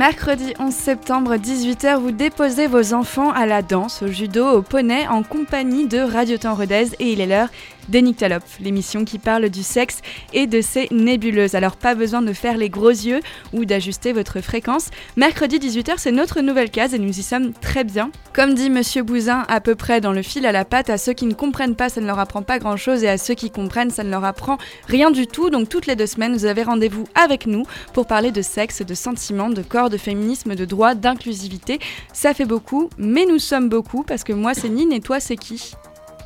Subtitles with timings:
[0.00, 5.06] Mercredi 11 septembre, 18h, vous déposez vos enfants à la danse, au judo, au poney,
[5.06, 7.50] en compagnie de Radio Temps Rodez et il est l'heure
[7.88, 10.00] d'Enictalope, l'émission qui parle du sexe
[10.32, 11.54] et de ses nébuleuses.
[11.54, 13.20] Alors pas besoin de faire les gros yeux
[13.52, 14.90] ou d'ajuster votre fréquence.
[15.16, 18.10] Mercredi 18h, c'est notre nouvelle case et nous y sommes très bien.
[18.32, 21.12] Comme dit Monsieur Bouzin, à peu près dans le fil à la patte, à ceux
[21.12, 23.90] qui ne comprennent pas, ça ne leur apprend pas grand-chose et à ceux qui comprennent,
[23.90, 25.50] ça ne leur apprend rien du tout.
[25.50, 28.94] Donc toutes les deux semaines, vous avez rendez-vous avec nous pour parler de sexe, de
[28.94, 31.78] sentiments, de corps, de féminisme, de droit, d'inclusivité.
[32.12, 35.36] Ça fait beaucoup, mais nous sommes beaucoup parce que moi c'est Nine et toi c'est
[35.36, 35.72] qui?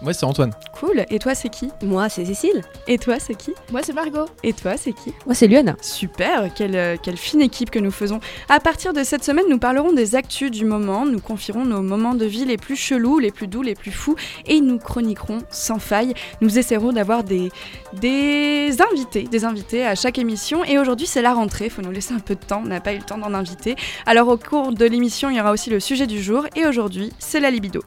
[0.05, 0.53] Ouais, c'est Antoine.
[0.79, 1.07] Cool.
[1.09, 1.71] Et toi, c'est qui?
[1.83, 2.61] Moi, c'est Cécile.
[2.87, 3.55] Et toi, c'est qui?
[3.73, 4.27] Moi, c'est Margot.
[4.43, 5.15] Et toi, c'est qui?
[5.25, 5.77] Moi, c'est Luana.
[5.81, 6.53] Super.
[6.55, 8.21] Quelle, euh, quelle fine équipe que nous faisons.
[8.51, 11.07] À partir de cette semaine, nous parlerons des actus du moment.
[11.07, 14.15] Nous confierons nos moments de vie les plus chelous, les plus doux, les plus fous.
[14.47, 16.13] Et nous chroniquerons sans faille.
[16.43, 17.51] Nous essaierons d'avoir des,
[17.95, 20.65] des invités, des invités à chaque émission.
[20.65, 21.71] Et aujourd'hui, c'est la rentrée.
[21.71, 22.61] Faut nous laisser un peu de temps.
[22.63, 23.75] On n'a pas eu le temps d'en inviter.
[24.05, 26.47] Alors, au cours de l'émission, il y aura aussi le sujet du jour.
[26.57, 27.81] Et aujourd'hui, c'est la libido.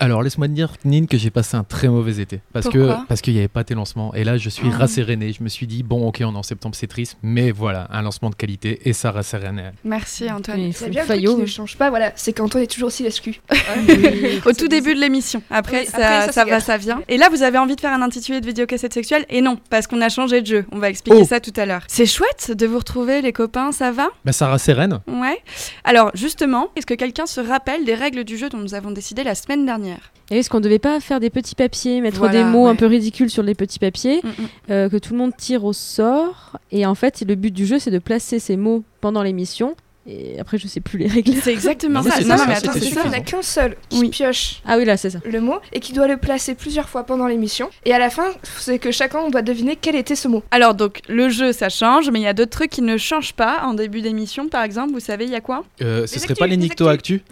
[0.00, 2.40] Alors laisse-moi te dire, Nine, que j'ai passé un très mauvais été.
[2.52, 4.14] Parce Pourquoi que parce qu'il n'y avait pas tes lancements.
[4.14, 4.78] Et là, je suis Ah.
[4.78, 5.32] rasséréné.
[5.32, 7.16] Je me suis dit, bon, ok, on est en septembre, c'est triste.
[7.22, 9.62] Mais voilà, un lancement de qualité et ça rasséréné.
[9.84, 10.70] Merci, Antoine.
[10.72, 11.34] C'est bien le le truc faillot.
[11.36, 13.40] qui ne change pas, voilà, c'est qu'Antoine est toujours aussi l'escu.
[14.46, 15.42] Au tout début de l'émission.
[15.50, 17.02] Après, Oui, ça, après, ça, ça, c'est va, ça vient.
[17.08, 19.24] Et là, vous avez envie de faire un intitulé de vidéocassette sexuelle?
[19.28, 20.66] Et non, parce qu'on a changé de jeu.
[20.72, 21.24] On va expliquer Oh.
[21.24, 21.82] ça tout à l'heure.
[21.88, 24.08] C'est chouette de vous retrouver, les copains, ça va?
[24.24, 25.00] Bah, ça rassérène.
[25.08, 25.38] Ouais.
[25.84, 29.24] Alors, justement, est-ce que quelqu'un se rappelle des règles du jeu dont nous avons décidé
[29.24, 29.87] la semaine dernière?
[30.30, 32.70] Et est-ce qu'on devait pas faire des petits papiers, mettre Voilà, des mots ouais.
[32.70, 34.32] un peu ridicules sur les petits papiers, Mm, mm.
[34.70, 37.78] euh, que tout le monde tire au sort Et en fait, le but du jeu,
[37.78, 39.74] c'est de placer ces mots pendant l'émission.
[40.10, 41.34] Et après, je sais plus les règles.
[41.42, 42.20] C'est exactement Non, ça.
[42.24, 43.02] Non, ça, mais attends, c'est ça.
[43.04, 44.08] Il n'y en a qu'un seul qui Oui.
[44.08, 45.18] pioche Ah oui, là, c'est ça.
[45.24, 47.68] le mot et qui doit le placer plusieurs fois pendant l'émission.
[47.84, 48.28] Et à la fin,
[48.58, 50.42] c'est que chacun on doit deviner quel était ce mot.
[50.50, 53.34] Alors, donc, le jeu, ça change, mais il y a d'autres trucs qui ne changent
[53.34, 54.92] pas en début d'émission, par exemple.
[54.94, 55.64] Vous savez, il y a quoi?
[55.82, 57.22] Euh, ce Les serait actus, pas les les Nicto Actu?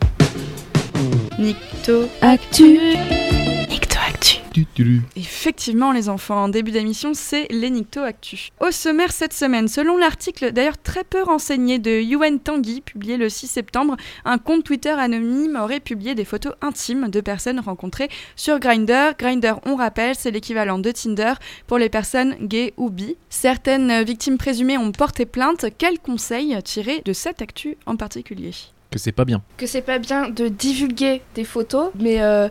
[1.38, 2.08] Nicto.
[2.22, 2.78] Actu
[3.69, 4.41] Nicto Actu.
[5.16, 8.48] Effectivement, les enfants, en début d'émission, c'est les Nicto Actu.
[8.60, 13.28] Au sommaire cette semaine, selon l'article d'ailleurs très peu renseigné de Yuen Tanguy, publié le
[13.28, 18.58] 6 septembre, un compte Twitter anonyme aurait publié des photos intimes de personnes rencontrées sur
[18.58, 19.14] Grindr.
[19.18, 21.34] Grindr, on rappelle, c'est l'équivalent de Tinder
[21.66, 23.14] pour les personnes gays ou bi.
[23.28, 25.66] Certaines victimes présumées ont porté plainte.
[25.76, 28.53] Quels conseils tirer de cette actu en particulier?
[28.97, 29.43] Que c'est pas bien.
[29.59, 32.49] Que c'est pas bien de divulguer des photos, mais euh,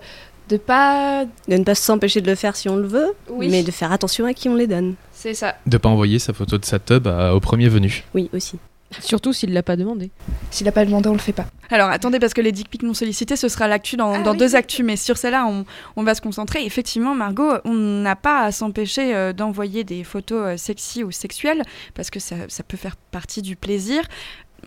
[0.50, 1.26] de pas.
[1.48, 3.92] De ne pas s'empêcher de le faire si on le veut, Oui, mais de faire
[3.92, 4.94] attention à qui on les donne.
[5.12, 5.56] c'est ça.
[5.66, 8.04] De pas envoyer sa photo de sa tub à- au premier venu.
[8.14, 8.60] Oui, aussi.
[9.02, 10.12] Surtout s'il l'a pas demandé.
[10.52, 11.48] S'il a pas demandé, on le fait pas.
[11.72, 14.32] Alors attendez, parce que les dick pics non sollicités, ce sera l'actu dans, Ah dans
[14.34, 16.64] oui, deux actus, mais sur celle-là, on, on va se concentrer.
[16.64, 21.64] Effectivement, Margot, on n'a pas à s'empêcher euh, d'envoyer des photos euh, sexy ou sexuelles,
[21.96, 24.04] parce que ça, ça peut faire partie du plaisir.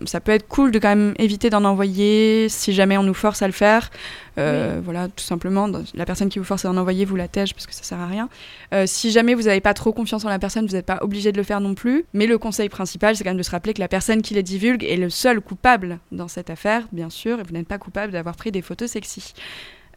[0.05, 3.41] Ça peut être cool de quand même éviter d'en envoyer si jamais on nous force
[3.41, 3.89] à le faire.
[4.37, 7.53] Euh, Voilà, tout simplement, la personne qui vous force à en envoyer, vous la tège
[7.53, 8.29] parce que ça sert à rien.
[8.73, 11.31] Euh, si jamais vous n'avez pas trop confiance en la personne, vous n'êtes pas obligé
[11.31, 12.05] de le faire non plus.
[12.13, 14.43] Mais le conseil principal, c'est quand même de se rappeler que la personne qui les
[14.43, 18.13] divulgue est le seul coupable dans cette affaire, bien sûr, et vous n'êtes pas coupable
[18.13, 19.33] d'avoir pris des photos sexy.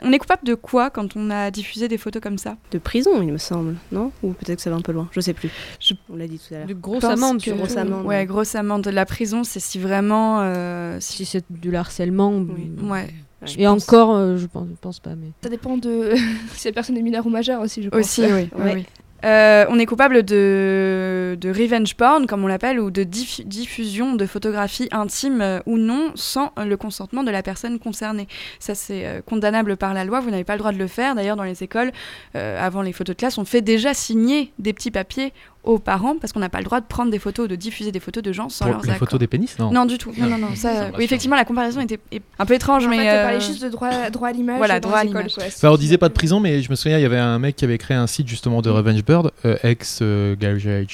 [0.02, 3.10] On est coupable de quoi quand on a diffusé des photos comme ça De prison,
[3.22, 5.50] il me semble, non Ou peut-être que ça va un peu loin, je sais plus.
[5.80, 6.66] Je- On l'a dit tout à l'heure.
[6.66, 7.50] De grosses pense amendes, que-.
[7.52, 8.06] Grosse amende.
[8.06, 8.86] Ouais, grosse amende.
[8.88, 10.40] La prison, c'est si vraiment.
[10.40, 12.32] euh, si- Si c'est du harcèlement.
[12.32, 12.70] Oui.
[12.82, 13.08] Ouais.
[13.44, 13.82] Je Et pense.
[13.84, 15.14] encore, euh, je pense, je pense pas.
[15.16, 15.28] Mais...
[15.42, 16.12] Ça dépend de
[16.54, 18.00] si la personne est mineure ou majeure aussi, je pense.
[18.00, 18.48] Aussi, oui.
[18.56, 18.74] oui, Ouais.
[18.74, 18.86] oui.
[19.24, 24.26] Euh, on est coupable de, revenge porn, comme on l'appelle, ou de diff- diffusion de
[24.26, 28.26] photographies intimes euh, ou non sans le consentement de la personne concernée.
[28.58, 30.20] Ça, c'est euh, condamnable par la loi.
[30.20, 31.14] Vous n'avez pas le droit de le faire.
[31.14, 31.92] D'ailleurs, dans les écoles,
[32.34, 35.32] avant les photos de classe, on fait déjà signer des petits papiers
[35.64, 38.00] aux parents parce qu'on n'a pas le droit de prendre des photos, de diffuser des
[38.00, 38.98] photos de gens sans Pour leurs les accords.
[39.00, 40.12] photos des pénis, non Non, du tout.
[40.18, 40.54] Non, non, non.
[40.56, 40.94] Ça rassure.
[40.98, 42.00] oui, effectivement, la comparaison était
[42.38, 42.98] un peu étrange, En mais.
[42.98, 44.58] fait, euh, on parlait juste de droit, droit à l'image.
[44.58, 45.34] Voilà, droit à l'image.
[45.34, 45.44] quoi.
[45.46, 47.56] Enfin, on disait pas de prison, mais je me souviens, il y avait un mec
[47.56, 50.34] qui avait créé un site justement de Revenge Bird, euh, ex euh,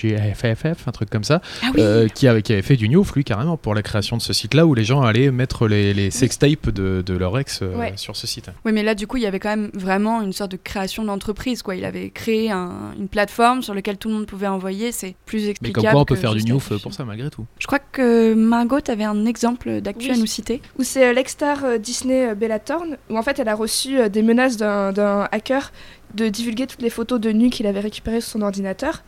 [0.02, 1.80] GFFF, un truc comme ça, Ah oui.
[1.80, 4.32] euh, qui, avait, qui avait fait du new lui carrément pour la création de ce
[4.32, 7.92] site-là où les gens allaient mettre les, les sextapes de, de leur ex euh, Ouais.
[7.96, 8.50] sur ce site.
[8.64, 11.04] Oui, mais là, du coup, il y avait quand même vraiment une sorte de création
[11.04, 11.62] d'entreprise.
[11.62, 11.74] quoi.
[11.76, 15.44] Il avait créé un- une plateforme sur laquelle tout le monde pouvait envoyé, c'est plus
[15.44, 15.84] Mais explicable.
[15.86, 16.78] comme quoi, on peut faire du afficher.
[16.82, 17.46] pour ça, malgré tout.
[17.58, 20.12] Je crois que Margot, tu avais un exemple d'actu Oui.
[20.12, 20.60] à nous citer.
[20.78, 23.96] Où c'est euh, l'ex-star euh, Disney euh, Bella Thorne, où en fait elle a reçu
[24.10, 25.72] des menaces d'un hacker
[26.14, 29.02] de divulguer toutes les photos de nu qu'il avait récupérées sur son ordinateur.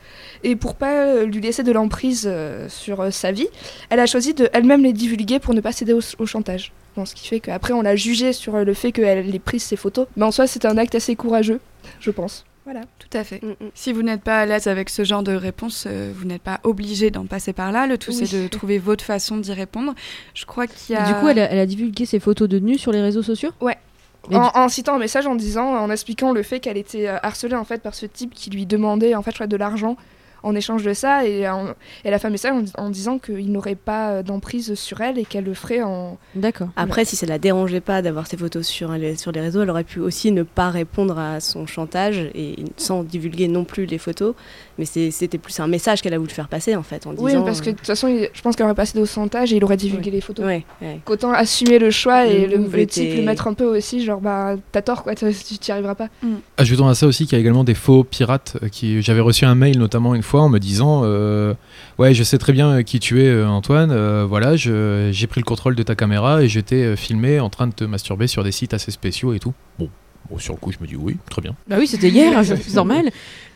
[0.44, 2.30] Et pour pas lui laisser de l'emprise
[2.68, 3.48] sur sa vie,
[3.88, 6.72] elle a choisi de elle-même les divulguer pour ne pas céder au, au chantage.
[6.96, 9.76] Bon, ce qui fait qu'après on l'a jugée sur le fait qu'elle ait pris ces
[9.76, 10.06] photos.
[10.16, 11.60] Mais en soi c'est un acte assez courageux,
[12.00, 12.44] je pense.
[12.64, 12.82] Voilà.
[12.98, 13.42] Tout à fait.
[13.42, 13.70] Mm, mm.
[13.74, 16.60] Si vous n'êtes pas à l'aise avec ce genre de réponse, euh, vous n'êtes pas
[16.62, 17.86] obligé d'en passer par là.
[17.86, 18.26] Le tout, Oui.
[18.26, 19.94] c'est de trouver votre façon d'y répondre.
[20.34, 21.06] Je crois qu'il y a.
[21.06, 23.50] Du coup, elle a, elle a divulgué ses photos de nu sur les réseaux sociaux?
[23.62, 27.16] Mais En, en citant un message en disant, en expliquant le fait qu'elle était euh,
[27.22, 29.96] harcelée en fait par ce type qui lui demandait en fait je crois, de l'argent
[30.42, 33.50] en échange de ça et en- elle a fait un message en, en disant qu'il
[33.52, 36.68] n'aurait pas euh, d'emprise sur elle et qu'elle le ferait en D'accord.
[36.76, 39.70] Après, si ça la dérangeait pas d'avoir ses photos sur les, sur les réseaux, elle
[39.70, 43.98] aurait pu aussi ne pas répondre à son chantage et sans divulguer non plus les
[43.98, 44.34] photos.
[44.78, 47.44] Mais c'était plus un message qu'elle a voulu faire passer en fait en oui disant.
[47.44, 49.64] parce que de toute façon il- je pense qu'elle aurait passé au chantage et il
[49.64, 51.00] aurait divulgué les photos Ouais, ouais.
[51.04, 54.02] qu'autant assumer le choix et Le le, move le type lui mettre un peu aussi
[54.04, 56.08] genre bah t'as tort quoi tu t'y arriveras pas
[56.56, 58.56] Ajoutons à ça aussi qu'il y a également des faux pirates.
[58.62, 59.02] euh, Qui...
[59.02, 61.54] J'avais reçu un mail notamment une fois en me disant euh,
[61.98, 63.92] Ouais, je sais très bien euh, qui tu es, euh, Antoine.
[64.24, 67.84] Voilà, j'ai pris le contrôle de ta caméra et j'étais filmé en train de te
[67.84, 69.54] masturber sur des sites assez spéciaux et tout.
[69.78, 69.88] Bon,
[70.30, 71.54] bon sur le coup, je me dis Oui, très bien.
[71.68, 73.10] Bah oui, c'était hier, c'est normal.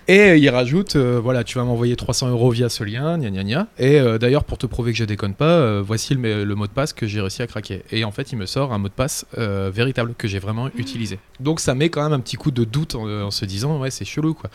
[0.07, 3.31] Et euh, il rajoute, euh, voilà, tu vas m'envoyer 300 euros via ce lien, gna
[3.31, 3.67] gna gna.
[3.79, 6.93] Et euh, d'ailleurs, pour te prouver que je déconne pas, voici le, mot de passe
[6.93, 7.83] que j'ai réussi à craquer.
[7.91, 11.19] Et en fait, il me sort un mot de passe véritable que j'ai vraiment utilisé.
[11.41, 13.91] Donc ça met quand même un petit coup de doute en, en se disant, ouais,
[13.91, 14.51] c'est chelou quoi.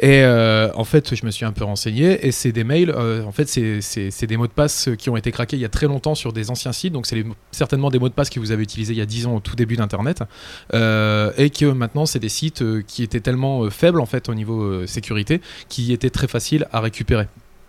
[0.00, 3.48] Et en fait, je me suis un peu renseigné et c'est des mails, en fait,
[3.48, 6.32] c'est- des mots de passe qui ont été craqués il y a très longtemps sur
[6.32, 6.92] des anciens sites.
[6.92, 9.26] Donc c'est certainement des mots de passe que vous avez utilisés il y a 10
[9.26, 10.22] ans au tout début d'Internet.
[10.72, 15.40] Et que maintenant, c'est des sites qui étaient tellement faibles en fait au niveau sécurité
[15.68, 17.26] qui étaient très faciles à récupérer.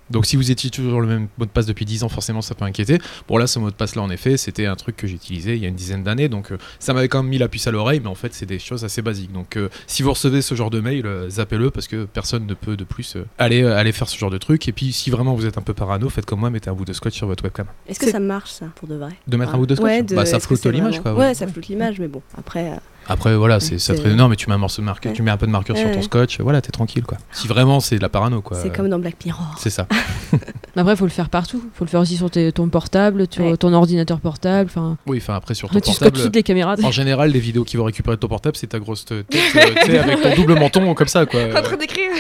[0.10, 2.56] Donc si vous étiez toujours le même mot de passe depuis 10 ans, forcément ça
[2.56, 2.98] peut inquiéter.
[3.28, 5.62] Bon là, ce mot de passe là, en effet, c'était un truc que j'utilisais il
[5.62, 7.72] y a une dizaine d'années, donc euh, ça m'avait quand même mis la puce à
[7.72, 9.34] l'oreille, mais en fait c'est des choses assez basiques.
[9.34, 12.54] Donc euh, si vous recevez ce genre de mail, euh, zappez-le parce que personne ne
[12.54, 14.66] peut de plus euh, aller, euh, aller faire ce genre de truc.
[14.70, 16.86] Et puis si vraiment vous êtes un peu parano, faites comme moi, mettez un bout
[16.86, 17.66] de scotch sur votre webcam.
[17.90, 19.12] Est-ce que C'est- ça marche ça pour de vrai?
[19.28, 21.28] De mettre un bout de scotch Ouais, de- Bah ça floute l'image vraiment- quoi.
[21.28, 22.72] Ouais, ça floute l'image, mais bon, après.
[23.10, 25.16] Après voilà, c'est ça fait- non mais tu mets un morceau de marqueur, Ouais.
[25.16, 25.94] tu mets un peu de marqueur sur Ouais.
[25.94, 27.18] ton scotch, voilà, t'es tranquille quoi.
[27.32, 28.58] Si vraiment c'est de la parano quoi.
[28.62, 29.56] C'est comme dans Black Mirror.
[29.60, 29.88] C'est ça.
[30.76, 31.62] Mais Après, il faut le faire partout.
[31.64, 33.58] Il faut le faire aussi sur tes- ton portable, sur Ouais.
[33.58, 34.70] ton ordinateur portable.
[34.70, 36.20] Enfin, Oui, enfin après sur ton tu portable.
[36.22, 36.76] toutes les caméras.
[36.84, 40.04] En général, les vidéos qui vont récupérer de ton portable, c'est ta grosse tête, euh,
[40.04, 41.40] avec ton double menton comme ça, quoi.
[41.58, 42.12] en train d'écrire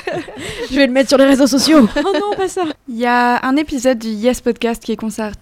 [0.71, 1.87] Je vais le mettre sur les réseaux sociaux.
[1.97, 2.63] oh non, pas ça.
[2.89, 5.37] Il y a un épisode du Yes Podcast qui est consacré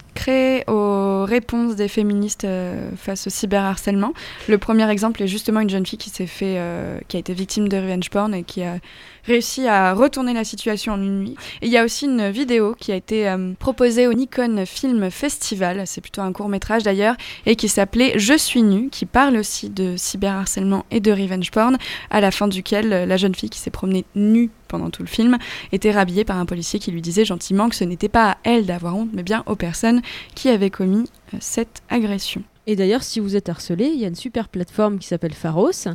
[0.66, 4.12] aux réponses des féministes euh, face au cyberharcèlement.
[4.48, 7.34] Le premier exemple est justement une jeune fille qui s'est fait, euh, qui a été
[7.34, 8.78] victime de revenge porn et qui a
[9.26, 11.36] réussi à retourner la situation en une nuit.
[11.62, 15.10] Et il y a aussi une vidéo qui a été euh, proposée au Nikon Film
[15.10, 19.36] Festival, c'est plutôt un court métrage d'ailleurs, et qui s'appelait Je suis nue, qui parle
[19.36, 21.76] aussi de cyberharcèlement et de revenge porn,
[22.10, 25.08] à la fin duquel euh, la jeune fille qui s'est promenée nue pendant tout le
[25.08, 25.38] film
[25.72, 28.66] était rhabillée par un policier qui lui disait gentiment que ce n'était pas à elle
[28.66, 30.02] d'avoir honte, mais bien aux personnes
[30.34, 32.42] qui avaient commis euh, cette agression.
[32.68, 35.86] Et d'ailleurs, si vous êtes harcelé, il y a une super plateforme qui s'appelle Pharos.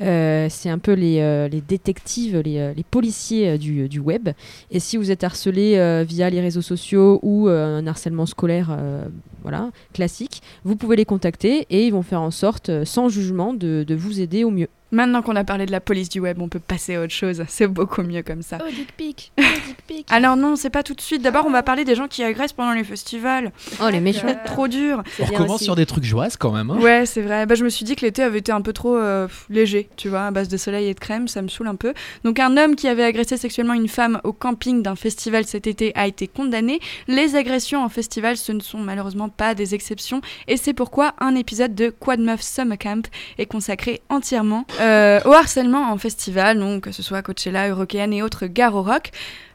[0.00, 3.98] Euh, c'est un peu les, euh, les détectives, les, euh, les policiers euh, du, du
[3.98, 4.30] web.
[4.70, 8.68] Et si vous êtes harcelé euh, via les réseaux sociaux ou euh, un harcèlement scolaire
[8.70, 9.04] euh,
[9.42, 13.52] voilà, classique, vous pouvez les contacter et ils vont faire en sorte, euh, sans jugement,
[13.54, 14.68] de, de vous aider au mieux.
[14.92, 17.44] Maintenant qu'on a parlé de la police du web, on peut passer à autre chose.
[17.48, 18.58] C'est beaucoup mieux comme ça.
[18.60, 21.22] oh dick pic oh dick pic Alors non, c'est pas tout de suite.
[21.22, 23.52] D'abord, on va parler des gens qui agressent pendant les festivals.
[23.80, 24.26] Oh, les méchants.
[24.26, 25.02] Euh, Trop dur.
[25.20, 25.64] On recommence aussi.
[25.64, 26.70] sur des trucs joyeux quand même.
[26.70, 26.78] Hein.
[26.80, 27.46] Ouais, c'est vrai.
[27.46, 29.88] Bah, je me suis dit que l'été avait été un peu trop euh, pff, léger,
[29.96, 31.94] tu vois, à base de soleil et de crème, ça me saoule un peu.
[32.24, 35.92] Donc un homme qui avait agressé sexuellement une femme au camping d'un festival cet été
[35.94, 36.80] a été condamné.
[37.08, 41.34] Les agressions en festival, ce ne sont malheureusement pas des exceptions, et c'est pourquoi un
[41.34, 46.84] épisode de Quad Meuf Summer Camp est consacré entièrement euh, au harcèlement en festival, donc
[46.84, 49.10] que ce soit Coachella, Eurokéenne et autres gares au rock.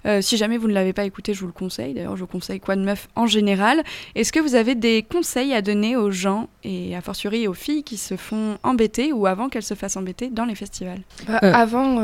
[0.05, 1.93] Euh, si jamais vous ne l'avez pas écouté, je vous le conseille.
[1.93, 3.81] D'ailleurs, je vous conseille Quad Meuf en général.
[4.15, 7.83] Est-ce que vous avez des conseils à donner aux gens et a fortiori aux filles
[7.83, 11.01] qui se font embêter ou avant qu'elles se fassent embêter dans les festivals?
[11.27, 11.51] Bah, Euh.
[11.53, 12.01] Avant,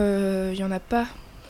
[0.52, 1.06] il y en a pas.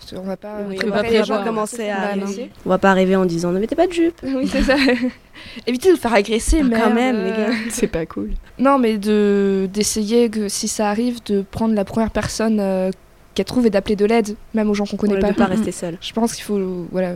[0.10, 2.25] Qu'on va pas Oui, on va pas les gens commencer à Bah.
[2.65, 4.20] On va pas arriver en disant ne mettez pas de jupe.
[4.24, 4.75] Oui, c'est ça.
[5.67, 7.53] Évitez de vous faire agresser, Ah, mais quand même, les gars.
[7.70, 8.31] C'est pas cool.
[8.60, 12.91] Non, mais de d'essayer que si ça arrive, de prendre la première personne euh,
[13.33, 15.33] qu'elle trouve et d'appeler de l'aide, même aux gens qu'on connaît ne pas.
[15.33, 15.97] pas rester seul.
[16.01, 17.13] Je pense qu'il faut, voilà.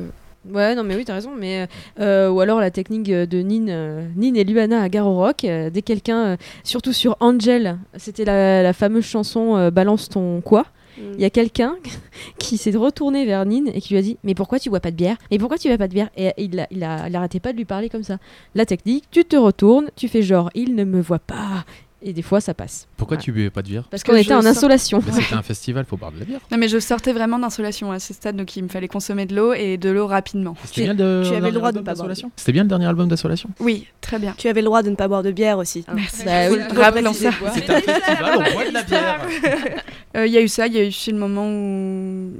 [0.51, 1.31] Ouais, non, mais oui, t'as raison.
[1.35, 1.67] Mais
[1.99, 5.43] euh, ou alors la technique de Nin, euh, Nin et Luana à Garo Rock.
[5.43, 10.41] euh, dès quelqu'un, euh, surtout sur Angel, c'était la, la fameuse chanson euh, Balance ton
[10.41, 10.67] quoi.
[10.99, 11.75] il y a quelqu'un
[12.37, 14.91] qui s'est retourné vers Nine et qui lui a dit Mais pourquoi tu bois pas
[14.91, 15.17] de bière?
[15.31, 16.09] Et pourquoi tu bois pas de bière?
[16.15, 18.17] Et il, a, il, a, il arrêtait pas de lui parler comme ça.
[18.53, 21.65] La technique, tu te retournes, tu fais genre Il ne me voit pas.
[22.01, 22.87] Et des fois, ça passe.
[22.97, 23.23] Pourquoi Voilà.
[23.23, 25.01] tu buvais pas de bière Parce qu'on je était en sors- insolation.
[25.05, 26.39] Mais C'était un festival, faut boire de la bière.
[26.51, 29.35] Non mais je sortais vraiment d'insolation à ce stade, donc il me fallait consommer de
[29.35, 30.55] l'eau et de l'eau rapidement.
[30.65, 32.69] C'était bien le tu avais le dernier droit de album pas boire C'était bien le
[32.69, 34.35] dernier album d'Assolation Oui, très bien.
[34.37, 35.83] Tu avais le droit de ne pas boire de bière aussi.
[35.93, 36.23] Merci.
[36.25, 37.31] Bah oui, rappeler ça.
[37.53, 39.21] C'était un festival, on boit de la bière.
[40.15, 42.31] Euh, Il y a eu ça, il y a eu aussi le moment où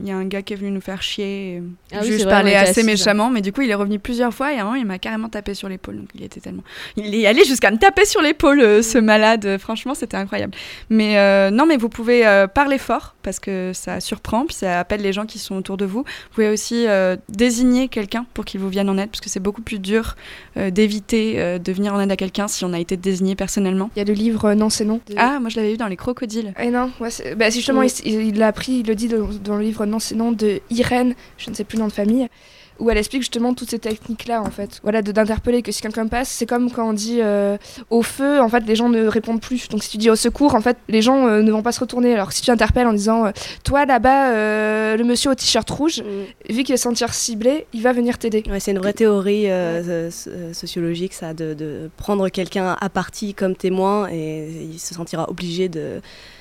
[0.00, 1.60] il y a un gars qui est venu nous faire chier.
[1.92, 4.52] Ah oui, c'est on était assez méchamment, mais du coup il est revenu plusieurs fois
[4.52, 5.96] et à un moment il m'a carrément tapé sur l'épaule.
[5.96, 6.62] Donc il était tellement.
[6.96, 9.44] Il est allé jusqu'à me taper sur l'épaule, euh, ce malade.
[9.46, 10.52] Euh, Franchement, c'était incroyable.
[10.90, 14.78] Mais euh, non, mais vous pouvez euh, parler fort parce que ça surprend, puis ça
[14.80, 16.00] appelle les gens qui sont autour de vous.
[16.00, 16.86] Vous pouvez aussi
[17.28, 20.16] désigner quelqu'un pour qu'il vous vienne en aide parce que c'est beaucoup plus dur
[20.56, 23.90] d'éviter de venir en aide à quelqu'un si on a été désigné personnellement.
[23.96, 25.00] Il y a le livre Non, c'est non.
[25.08, 26.52] de- Ah, moi je l'avais vu dans les crocodiles.
[26.60, 29.62] Eh non, ouais, bah, justement, il, il l'a appris, il le dit dans, dans le
[29.62, 32.28] livre Non, c'est non de Irène, je ne sais plus le nom de famille,
[32.80, 34.80] où elle explique justement toutes ces techniques-là, en fait.
[34.82, 37.56] Voilà, d'interpeller que si quelqu'un passe, c'est comme quand on dit euh,
[37.90, 39.68] au feu, en fait, les gens ne répondent plus.
[39.68, 41.80] Donc si tu dis au secours, en fait, les gens euh, ne vont pas se
[41.80, 42.14] retourner.
[42.14, 43.30] Alors que si tu interpelles en disant euh,
[43.62, 46.52] Toi là-bas, le monsieur au t-shirt rouge, Mm.
[46.54, 48.42] vu qu'il va se sentir ciblé, il va venir t'aider.
[48.50, 49.46] Ouais, c'est une vraie théorie
[50.10, 55.28] so- sociologique, ça, de, de prendre quelqu'un à partie comme témoin et il se sentira
[55.30, 56.00] obligé de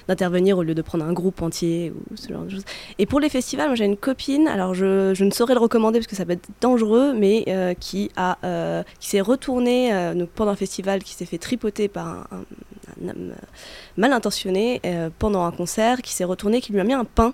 [0.10, 2.66] d'intervenir au lieu de prendre un groupe entier ou ce genre de choses.
[3.00, 6.00] Et pour les festivals, moi j'ai une copine, alors je, je ne saurais le recommander
[6.00, 10.14] parce que ça peut être dangereux, mais euh, qui a euh, qui s'est retournée euh,
[10.14, 13.34] donc pendant un festival, qui s'est fait tripoter par un, un- homme
[13.98, 14.82] mal intentionné
[15.20, 17.34] pendant un concert, qui s'est retourné, qui lui a mis un pain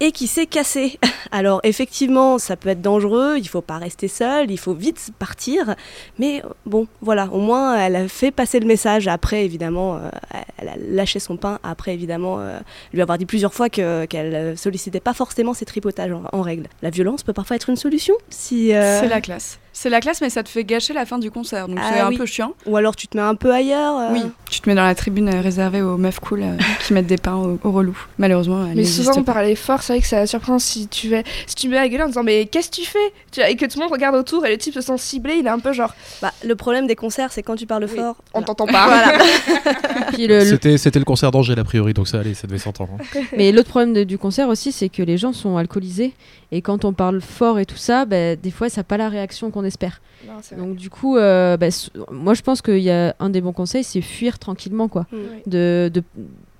[0.00, 0.98] et qui s'est cassé.
[1.30, 5.74] Alors effectivement, ça peut être dangereux, il faut pas rester seul, il faut vite partir,
[6.18, 9.08] mais euh, bon, voilà, au moins elle a fait passer le message.
[9.08, 10.10] Après, évidemment, euh,
[10.58, 11.58] elle a lâché son pain.
[11.62, 12.58] Après, évidemment, euh,
[12.92, 16.68] lui avoir dit plusieurs fois que- qu'elle euh, sollicitait pas forcément ses tripotages en, règle.
[16.82, 19.58] La violence peut parfois être une solution, si C'est la classe.
[19.78, 22.00] C'est la classe, mais ça te fait gâcher la fin du concert, donc Ah c'est
[22.00, 22.54] un peu chiant.
[22.64, 23.98] ou alors tu te mets un peu ailleurs.
[23.98, 26.56] euh, Oui, tu te mets dans la tribune euh, réservée aux meufs cool euh,
[26.86, 27.94] qui mettent des pains au, au relou.
[28.16, 29.34] Malheureusement, elle Mais souvent, pas.
[29.34, 32.00] parler fort, c'est vrai que ça surprend si tu vas, si tu mets la gueule
[32.00, 33.48] en disant mais qu'est-ce que tu fais?
[33.50, 35.50] Et que tout le monde regarde autour et le type se sent ciblé, il est
[35.50, 38.16] un peu genre Bah, le problème des concerts, c'est quand tu parles Oui, fort.
[38.32, 38.46] on voilà.
[38.46, 38.86] t'entend pas.
[38.86, 39.18] Voilà.
[40.46, 42.92] C'était c'était le concert d'Angèle a priori, donc ça allait, ça devait s'entendre.
[43.14, 43.20] hein.
[43.36, 46.12] mais l'autre problème de- du concert aussi, c'est que les gens sont alcoolisés.
[46.52, 49.08] Et quand on parle fort et tout ça, bah, des fois, ça n'a pas la
[49.08, 50.00] réaction qu'on espère.
[50.26, 50.64] Non.
[50.64, 51.66] Donc du coup, euh, bah,
[52.10, 54.88] moi je pense qu'il y a un des bons conseils, c'est fuir tranquillement.
[54.88, 55.06] quoi.
[55.12, 55.16] Mm.
[55.50, 56.02] De, de,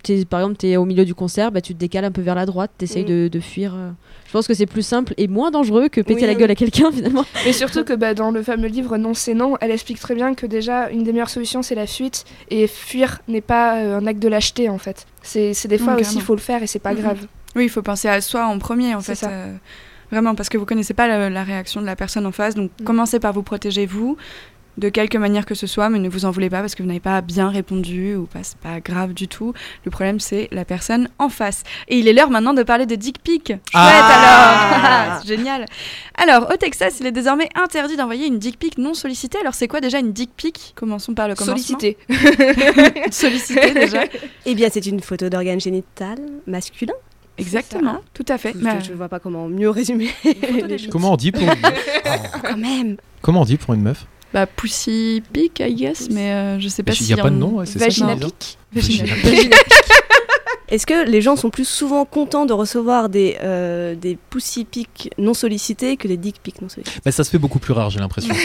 [0.02, 2.20] t'es- par exemple, tu es au milieu du concert, bah, tu te décales un peu
[2.20, 3.08] vers la droite, tu essayes Mm.
[3.08, 3.74] de, de fuir.
[3.74, 3.90] euh.
[4.26, 6.36] Je pense que c'est plus simple et moins dangereux que péter Oui, la oui.
[6.36, 7.24] gueule à quelqu'un finalement.
[7.46, 10.34] Et surtout que bah, dans le fameux livre Non, c'est non, elle explique très bien
[10.34, 14.06] que déjà une des meilleures solutions c'est la fuite et fuir n'est pas euh, un
[14.06, 15.06] acte de lâcheté en fait.
[15.22, 17.26] C'est des Non, fois aussi il faut le faire et c'est pas grave.
[17.56, 19.14] Oui, il faut penser à soi en premier, en fait.
[19.16, 19.28] ça.
[19.30, 19.56] euh,
[20.12, 22.54] vraiment, parce que vous connaissez pas la, la réaction de la personne en face.
[22.54, 22.84] Donc, Mm.
[22.84, 24.16] commencez par vous protéger vous,
[24.76, 26.86] de quelque manière que ce soit, mais ne vous en voulez pas parce que vous
[26.88, 29.54] n'avez pas bien répondu ou pas, c'est pas grave du tout.
[29.86, 31.62] Le problème, c'est la personne en face.
[31.88, 33.46] Et il est l'heure maintenant de parler de dick pic.
[33.46, 35.64] Chouette Ah alors C'est génial
[36.18, 39.38] Alors, au Texas, il est désormais interdit d'envoyer une dick pic non sollicitée.
[39.40, 40.74] Alors, c'est quoi déjà une dick pic?
[40.76, 41.56] Commençons par le commencement.
[41.78, 41.96] Sollicité.
[43.10, 44.04] Sollicité déjà.
[44.44, 46.92] Eh bien, c'est une photo d'organe génital masculin.
[47.38, 48.52] Exactement, tout à fait.
[48.58, 50.08] Je Mais, ne vois pas comment mieux résumer.
[50.90, 52.96] Comment on dit pour une meuf Oh, quand même.
[53.20, 56.82] Comment on dit pour une meuf Bah, Pussy Pic, I guess, mais euh, je sais
[56.82, 57.12] pas Il si.
[57.14, 58.58] n'y a pas de nom, ouais, c'est ça Vagina pic.
[60.68, 65.10] Est-ce que les gens sont plus souvent contents de recevoir des, euh, des pussy pics
[65.18, 67.00] non sollicités que des dick pics non sollicités?
[67.04, 68.34] Bah, ça se fait beaucoup plus rare, j'ai l'impression.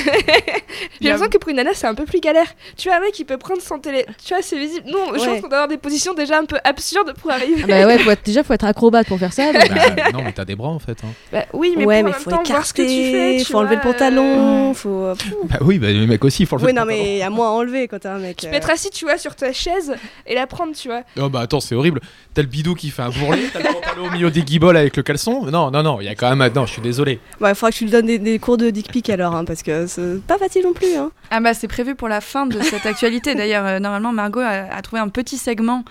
[0.99, 2.45] J'ai l'impression que pour une nana c'est un peu plus galère.
[2.77, 4.85] Tu vois un mec qui peut prendre son télé, tu vois c'est visible.
[4.87, 7.61] Non, je pense qu'on doit avoir des positions déjà un peu absurdes pour arriver.
[7.63, 9.51] Ah bah ouais, faut être- déjà faut être acrobate pour faire ça.
[9.53, 10.97] donc- Bah, non, mais t'as des bras en fait.
[11.03, 11.09] hein.
[11.31, 13.09] Bah, oui, mais ouais, pour mais en faut même temps voir ce que tu fais.
[13.35, 15.13] écarter, tu faut enlever le pantalon, euh, faut.
[15.45, 17.29] Bah oui, bah, le mec aussi, il faut le Oui, non, mais il y a
[17.29, 18.37] moins à enlever quand t'es un mec.
[18.37, 18.49] Tu euh.
[18.49, 19.93] peux être assis, tu vois, sur ta chaise
[20.25, 21.01] et la prendre, tu vois.
[21.19, 21.99] Oh bah attends, c'est horrible.
[22.33, 24.95] T'as le bidou qui fait un bourrelet, t'as le pantalon au milieu des guiboles avec
[24.95, 25.43] le caleçon.
[25.47, 26.53] Non, non, non, il y a quand même.
[26.53, 27.19] Non, je suis désolé.
[27.41, 29.43] Ouais, il faudra que tu lui donnes des, des cours de dick pic alors, hein,
[29.43, 30.95] parce que c'est pas facile non plus.
[30.95, 31.11] Hein.
[31.29, 33.35] Ah bah c'est prévu pour la fin de cette actualité.
[33.35, 35.83] D'ailleurs, euh, normalement, Margot a, a trouvé un petit segment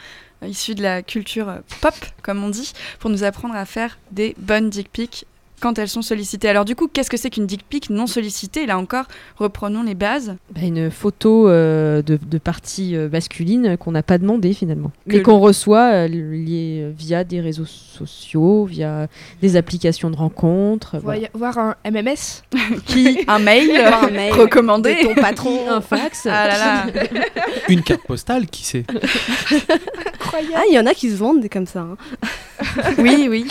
[0.42, 3.98] euh, issu de la culture euh, pop, comme on dit, pour nous apprendre à faire
[4.10, 5.26] des bonnes dick pics
[5.60, 6.48] quand elles sont sollicitées.
[6.48, 8.66] Alors du coup, qu'est-ce que c'est qu'une dick pic non sollicitée?
[8.66, 9.04] Là encore,
[9.36, 10.34] reprenons les bases.
[10.54, 15.18] Bah, une photo euh, de, de partie euh, masculine qu'on n'a pas demandé finalement, mais
[15.18, 19.06] Que- qu'on reçoit euh, lié, via des réseaux sociaux, via
[19.42, 20.96] des applications de rencontres.
[21.02, 21.20] voilà.
[21.20, 22.42] Voy- Voir un MMS.
[22.86, 24.94] Qui Un mail, Voir un mail recommandé.
[24.94, 25.70] de ton patron.
[25.70, 26.26] un fax.
[26.26, 26.86] Ah là là.
[27.68, 28.84] Une carte postale, qui sait?
[30.14, 30.54] Incroyable.
[30.56, 31.80] Ah, il y en a qui se vendent des comme ça.
[31.80, 31.96] hein.
[32.98, 33.46] oui, oui.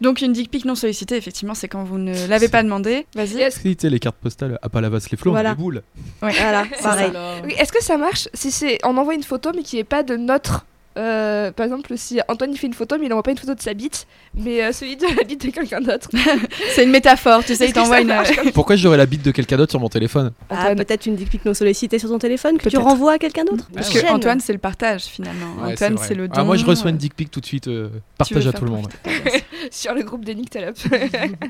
[0.00, 3.06] Donc une dick pic non sollicitée, effectivement, c'est quand vous ne l'avez pas demandé.
[3.14, 3.40] Vas-y.
[3.40, 5.50] Est-ce Tu sais, les cartes postales à Palavas les flots, Voilà.
[5.50, 5.82] les boules.
[6.20, 7.12] Voilà, pareil.
[7.44, 10.02] oui, est-ce que ça marche si c'est on envoie une photo mais qui est pas
[10.02, 10.64] de notre
[10.96, 13.54] euh, par exemple, si Antoine il fait une photo, mais il envoie pas une photo
[13.54, 16.08] de sa bite, mais euh, celui de la bite de quelqu'un d'autre.
[16.74, 18.12] C'est une métaphore, tu sais, il t'envoie une.
[18.54, 20.76] Pourquoi j'aurais la bite de quelqu'un d'autre sur mon téléphone Ah, Antoine.
[20.76, 23.68] peut-être une dick pic non sollicitée sur ton téléphone que tu renvoies à quelqu'un d'autre.
[23.74, 24.06] Parce que.
[24.12, 25.62] Antoine, c'est le partage finalement.
[25.62, 26.34] Ouais, Antoine, c'est le don.
[26.36, 27.68] Ah, moi, je reçois une euh, dick pic tout de suite.
[27.68, 27.88] euh,
[28.18, 28.88] partage à tout le monde.
[29.70, 30.74] sur le groupe des Nick Talop.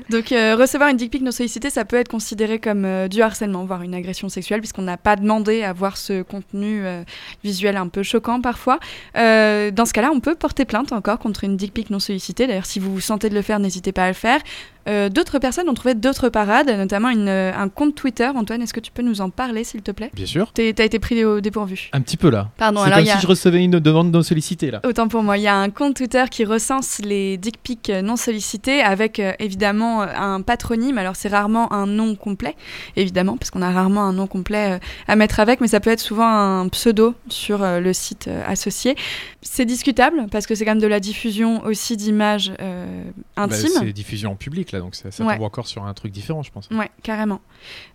[0.09, 3.21] Donc euh, recevoir une dick pic non sollicitée, ça peut être considéré comme euh, du
[3.21, 7.03] harcèlement, voire une agression sexuelle, puisqu'on n'a pas demandé à voir ce contenu euh,
[7.43, 8.79] visuel un peu choquant parfois.
[9.15, 9.36] Euh,
[9.71, 12.47] dans ce cas-là, on peut porter plainte encore contre une dick pic non sollicitée.
[12.47, 14.39] D'ailleurs, si vous vous sentez de le faire, n'hésitez pas à le faire.
[14.87, 18.29] Euh, d'autres personnes ont trouvé d'autres parades, notamment une, euh, un compte Twitter.
[18.33, 20.09] Antoine, est-ce que tu peux nous en parler, s'il te plaît?
[20.13, 20.53] Bien sûr.
[20.53, 21.89] T'as été pris au dépourvu.
[21.91, 22.49] Un petit peu là.
[22.57, 23.15] Pardon, c'est alors comme il y a...
[23.15, 24.79] si je recevais une demande non sollicitée là.
[24.85, 28.15] Autant pour moi, il y a un compte Twitter qui recense les dick pics non
[28.15, 30.97] sollicités avec euh, évidemment euh, un patronyme.
[30.97, 32.55] Alors c'est rarement un nom complet,
[32.95, 34.79] évidemment, parce qu'on a rarement un nom complet euh,
[35.09, 38.41] à mettre avec, mais ça peut être souvent un pseudo sur euh, le site euh,
[38.47, 38.95] associé.
[39.41, 43.03] C'est discutable parce que c'est quand même de la diffusion aussi d'images euh,
[43.35, 43.69] Bah, intimes.
[43.79, 45.35] c'est diffusion en public là, donc ça, ça Ouais.
[45.35, 46.69] tombe encore sur un truc différent, je pense.
[46.71, 47.41] Ouais, carrément.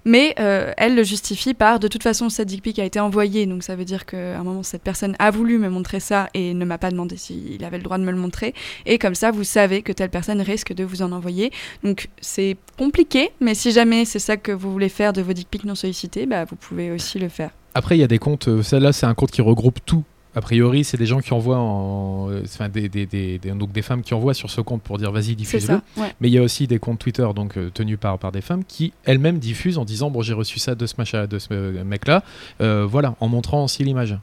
[0.05, 3.47] Mais euh, elle le justifie par de toute façon cette dick pic a été envoyée,
[3.47, 6.55] donc ça veut dire qu'à un moment cette personne a voulu me montrer ça et
[6.55, 8.55] ne m'a pas demandé s'il avait le droit de me le montrer.
[8.87, 11.51] Et comme ça, vous savez que telle personne risque de vous en envoyer.
[11.85, 15.49] Donc c'est compliqué, mais si jamais c'est ça que vous voulez faire de vos dick
[15.49, 17.51] pics non sollicités, bah, vous pouvez aussi le faire.
[17.75, 18.49] Après, il y a des comptes.
[18.49, 20.05] euh, Celle-là, c'est un compte qui regroupe tout.
[20.35, 23.83] A priori, c'est des gens qui envoient, en, enfin des, des, des, des- donc des
[23.83, 25.75] femmes qui envoient sur ce compte pour dire vas-y diffuse-le.
[25.99, 26.15] Ouais.
[26.21, 28.65] Mais il y a aussi des comptes Twitter donc euh, tenus par, par des femmes
[28.65, 31.85] qui elles-mêmes diffusent en disant bon j'ai reçu ça de ce machin, de ce euh,
[31.85, 32.23] mec-là,
[32.63, 34.17] Euh, voilà, en montrant aussi l'image.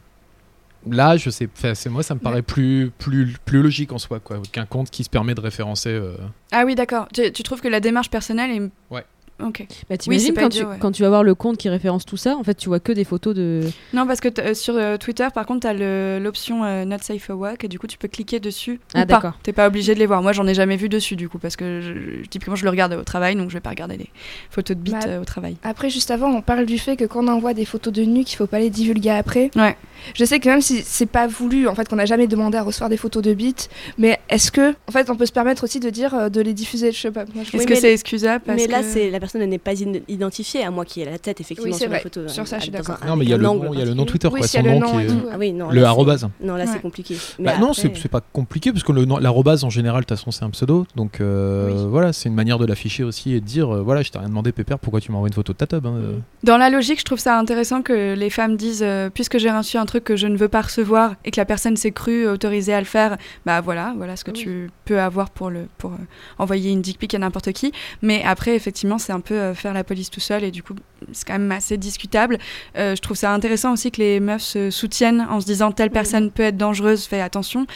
[0.90, 4.38] Là, je sais, c'est moi ça me paraît plus plus plus logique en soi quoi,
[4.50, 5.90] qu'un compte qui se permet de référencer.
[5.90, 6.14] euh,
[6.52, 7.06] Ah oui, d'accord.
[7.12, 8.70] Tu, tu trouves que la démarche personnelle est.
[8.92, 9.04] Ouais.
[9.44, 9.64] Ok.
[9.88, 10.76] Bah, t'imagines pas quand, idiot, tu, ouais.
[10.80, 12.92] quand tu vas voir le compte qui référence tout ça, en fait, tu vois que
[12.92, 13.60] des photos de.
[13.94, 17.22] Non, parce que euh, sur euh, Twitter, par contre, tu as l'option euh, Not Safe
[17.22, 18.80] for Work et du coup, tu peux cliquer dessus.
[18.94, 19.34] Ah, d'accord.
[19.42, 20.22] T'es pas obligé de les voir.
[20.22, 22.92] Moi, j'en ai jamais vu dessus, du coup, parce que je- typiquement, je le regarde
[22.94, 24.08] au travail, donc je vais pas regarder les
[24.50, 25.56] photos de bites Bah, euh, au travail.
[25.62, 28.24] Après, juste avant, on parle du fait que quand on envoie des photos de nu,
[28.24, 29.50] qu'il faut pas les divulguer après.
[29.56, 29.76] Ouais.
[30.14, 32.62] Je sais que même si c'est pas voulu, en fait, qu'on n'a jamais demandé à
[32.62, 35.78] recevoir des photos de bites, mais est-ce que, en fait, on peut se permettre aussi
[35.78, 37.22] de dire euh, de les diffuser, je sais pas.
[37.22, 39.72] Est-ce Oui, que c'est excusable parce Mais là, que- c'est la personne n'est pas
[40.08, 42.28] identifiée, à moi qui ai la tête effectivement Oui, sur la photo.
[42.28, 42.96] Sur ça, je suis d'accord.
[43.06, 44.10] Non mais il y a le nom, il y a le nom particulier.
[44.10, 45.70] Twitter Oui, quoi, son nom qui est Ah oui, non.
[45.70, 46.28] le arrobase.
[46.42, 46.70] Non, là, Ouais.
[46.72, 47.16] c'est compliqué.
[47.38, 50.16] Mais Bah non, après- c'est c'est pas compliqué parce que l'arrobase en général, de toute
[50.18, 50.86] façon, c'est un pseudo.
[50.96, 51.86] Donc euh, Oui.
[51.90, 54.28] voilà, c'est une manière de l'afficher aussi et de dire euh, voilà, je t'ai rien
[54.28, 56.18] demandé, Pépère, pourquoi tu m'envoies une photo de ta tub hein, euh.
[56.44, 59.76] Dans la logique, je trouve ça intéressant que les femmes disent euh, puisque j'ai reçu
[59.76, 62.74] un truc que je ne veux pas recevoir et que la personne s'est crue autorisée
[62.74, 63.16] à le faire,
[63.46, 65.96] bah voilà, voilà ce que tu peux avoir pour le pour euh,
[66.38, 67.72] envoyer une dick pic à n'importe qui.
[68.02, 70.74] Mais après, effectivement, c'est un peu euh, faire la police tout seul et du coup,
[71.12, 72.38] c'est quand même assez discutable.
[72.76, 75.90] Euh, je trouve ça intéressant aussi que les meufs se soutiennent en se disant telle
[75.90, 77.66] personne peut être dangereuse, fais attention.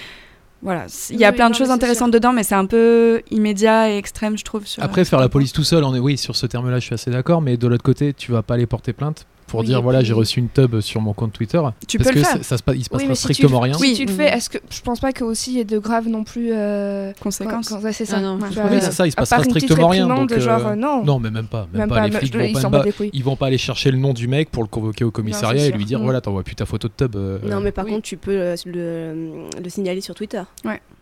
[0.62, 2.12] Voilà, il y a Oui, plein de non, choses intéressantes sûr.
[2.14, 4.66] dedans, mais c'est un peu immédiat et extrême, je trouve.
[4.66, 6.86] sur- Après, faire un la police tout seul, on est oui sur ce terme-là, je
[6.86, 7.42] suis assez d'accord.
[7.42, 10.12] Mais de l'autre côté, tu vas pas aller porter plainte pour Oui, dire voilà, j'ai
[10.12, 11.60] reçu une tub sur mon compte Twitter.
[11.86, 12.36] Tu parce peux que le faire.
[12.38, 13.74] ça, ça se passe, il se Oui, passera mais si tu, strictement rien.
[13.74, 13.94] si Oui.
[13.94, 16.24] tu le fais, est-ce que je pense pas qu'aussi il y ait de graves non
[16.24, 17.68] plus euh, Conséquences.
[17.68, 18.16] quand- quand- ouais, c'est ça.
[18.18, 20.06] Ah non, Oui, c'est ça, il se passera strictement rien.
[20.06, 21.04] Donc, genre euh, non.
[21.04, 21.94] non, mais même pas, même, même pas.
[21.96, 22.06] pas.
[22.08, 24.28] Les flics je- vont ils pas, pas- ils vont pas aller chercher le nom du
[24.28, 26.04] mec pour le convoquer au commissariat et lui dire Mm.
[26.04, 27.16] voilà, t'envoies plus ta photo de tub.
[27.16, 27.92] euh, Non, mais par Oui.
[27.92, 30.42] contre, tu peux le, le signaler sur Twitter.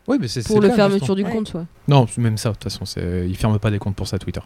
[0.08, 1.30] Oui, mais c'est Pour le fermeture du Ouais.
[1.30, 1.64] compte, soit.
[1.88, 2.84] Non, même ça, de toute façon,
[3.26, 4.40] ils ferment pas des comptes pour ça, Twitter.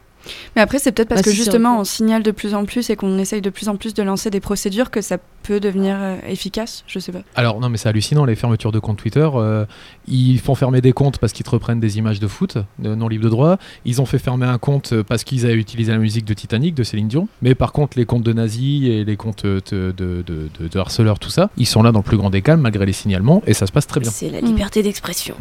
[0.57, 2.97] Mais après, c'est peut-être parce Bah, que justement, on signale de plus en plus et
[2.97, 6.17] qu'on essaye de plus en plus de lancer des procédures que ça peut devenir euh,
[6.27, 6.83] efficace.
[6.89, 7.21] Je sais pas.
[7.37, 9.29] Alors, non, mais c'est hallucinant, les fermetures de comptes Twitter.
[9.35, 9.65] euh,
[10.09, 13.09] ils font fermer des comptes parce qu'ils te reprennent des images de foot, de non
[13.09, 13.59] libres de droit.
[13.85, 16.75] Ils ont fait fermer un compte euh, parce qu'ils avaient utilisé la musique de Titanic,
[16.75, 17.29] de Céline Dion.
[17.41, 20.79] Mais par contre, les comptes de nazis et les comptes de, de, de- de- de
[20.79, 23.43] harceleurs, tout ça, ils sont là dans le plus grand des calmes, malgré les signalements,
[23.47, 24.11] et ça se passe très bien.
[24.11, 25.37] C'est la liberté d'expression.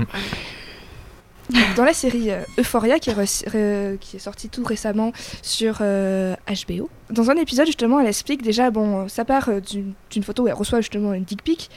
[1.75, 5.11] Dans la série euh, Euphoria qui est, sortie tout récemment
[5.43, 6.35] sur euh,
[6.67, 10.43] HBO, dans un épisode justement elle explique déjà, bon, euh, ça part euh, d'une photo
[10.43, 11.69] où elle reçoit justement une dick pic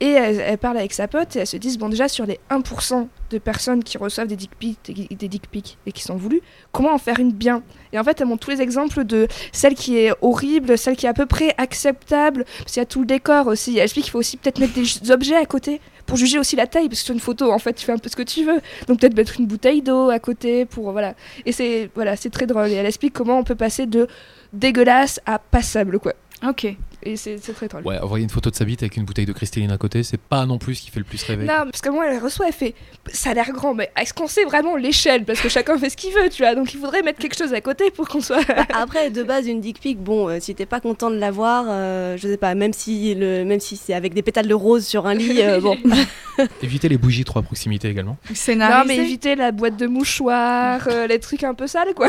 [0.00, 3.08] et elle, parle avec sa pote et elles se disent, bon déjà sur les 1%
[3.30, 4.78] de personnes qui reçoivent des dick pics,
[5.10, 6.42] des dick pics et qui sont voulues,
[6.72, 7.62] comment en faire une bien?
[7.92, 11.06] Et en fait elle montre tous les exemples de celle qui est horrible, celle qui
[11.06, 14.04] est à peu près acceptable, parce qu'il y a tout le décor aussi, elle explique
[14.04, 17.00] qu'il faut aussi peut-être mettre des objets à côté pour juger aussi la taille, parce
[17.00, 18.60] que sur une photo, en fait, tu fais un peu ce que tu veux.
[18.86, 21.14] Donc peut-être mettre une bouteille d'eau à côté pour voilà.
[21.46, 22.68] Et c'est voilà, c'est très drôle.
[22.68, 24.06] Et elle explique comment on peut passer de
[24.52, 26.14] dégueulasse à passable quoi.
[26.46, 26.66] Ok.
[27.04, 27.82] Et c'est très drôle.
[27.84, 30.20] Ouais, envoyer une photo de sa bite avec une bouteille de cristalline à côté, c'est
[30.20, 31.44] pas non plus ce qui fait le plus rêver.
[31.44, 32.74] Non, parce que moi, elle reçoit, elle fait
[33.12, 35.24] ça a l'air grand, mais est-ce qu'on sait vraiment l'échelle?
[35.24, 36.54] Parce que chacun fait ce qu'il veut, tu vois.
[36.54, 38.44] Donc il faudrait mettre quelque chose à côté pour qu'on soit.
[38.46, 41.66] Bah, Après, de base, une dick pic, bon, euh, si t'es pas content de l'avoir,
[41.68, 44.86] euh, je sais pas, même si, le, même si c'est avec des pétales de rose
[44.86, 45.76] sur un lit, euh, bon.
[46.62, 48.16] Éviter les bougies trop à proximité également.
[48.32, 48.78] Scénarisé.
[48.78, 52.08] non, mais éviter la boîte de mouchoirs, euh, les trucs un peu sales, quoi.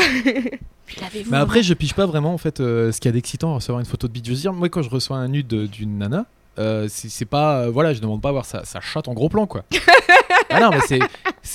[1.29, 3.55] Mais après, je pige pas vraiment en fait euh, ce qu'il y a d'excitant à
[3.55, 4.25] recevoir une photo de bite.
[4.25, 6.25] Je veux dire, moi quand je reçois un nude de- d'une nana,
[6.57, 7.59] euh, c'est pas.
[7.63, 9.63] euh, voilà, je demande pas voir sa, chatte en gros plan quoi.
[10.49, 10.99] ah non, mais c'est-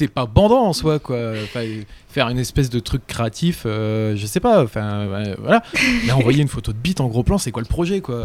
[0.08, 1.16] pas bandant en soi quoi.
[2.10, 5.62] Faire une espèce de truc créatif, euh, je sais pas, enfin euh, voilà.
[6.06, 8.22] Mais envoyer une photo de bite en gros plan, c'est quoi le projet quoi?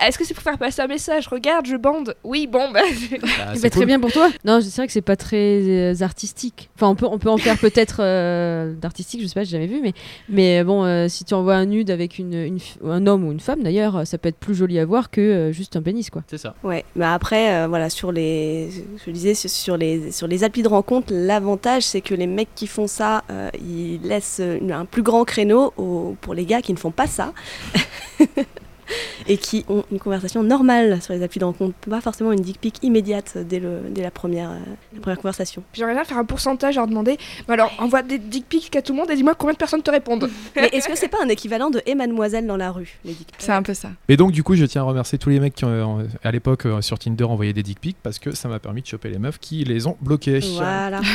[0.00, 1.28] Est-ce que c'est pour faire passer un message?
[1.28, 2.14] Regarde, je bande.
[2.24, 2.80] Oui, bon, bah.
[2.80, 3.86] Bah, c'est ben, Très cool.
[3.86, 4.28] bien pour toi?
[4.44, 6.70] Non, c'est vrai que c'est pas très euh, artistique.
[6.76, 9.66] Enfin, on peut, on peut en faire peut-être euh, d'artistique, je sais pas, j'ai jamais
[9.66, 9.92] vu, mais,
[10.28, 13.62] mais bon, euh, si tu envoies un nude avec une, un homme ou une femme
[13.62, 16.22] d'ailleurs, ça peut être plus joli à voir que euh, juste un pénis, quoi.
[16.28, 16.54] C'est ça.
[16.62, 18.70] Ouais, mais après, euh, voilà, sur les,
[19.04, 22.66] je disais, sur les, sur les applis de rencontre, l'avantage, c'est que les mecs qui
[22.66, 26.72] font ça, euh, ils laissent une- un plus grand créneau au- pour les gars qui
[26.72, 27.32] ne font pas ça.
[29.28, 32.60] Et qui ont une conversation normale sur les applis de rencontre, pas forcément une dick
[32.60, 34.58] pic immédiate dès, le, dès la, première, euh,
[34.94, 35.62] la première conversation.
[35.72, 37.18] J'aimerais bien faire un pourcentage, leur demander.
[37.48, 39.82] Bah alors, envoie des dick pics à tout le monde et dis-moi combien de personnes
[39.82, 40.30] te répondent.
[40.56, 43.26] Mais est-ce que c'est pas un équivalent de et mademoiselle dans la rue, les dick
[43.26, 43.36] pics?
[43.38, 43.90] C'est un peu ça.
[44.08, 46.30] Et donc du coup, je tiens à remercier tous les mecs qui ont, euh, à
[46.30, 49.08] l'époque euh, sur Tinder envoyé des dick pics parce que ça m'a permis de choper
[49.08, 50.40] les meufs qui les ont bloqués.
[50.54, 51.00] Voilà.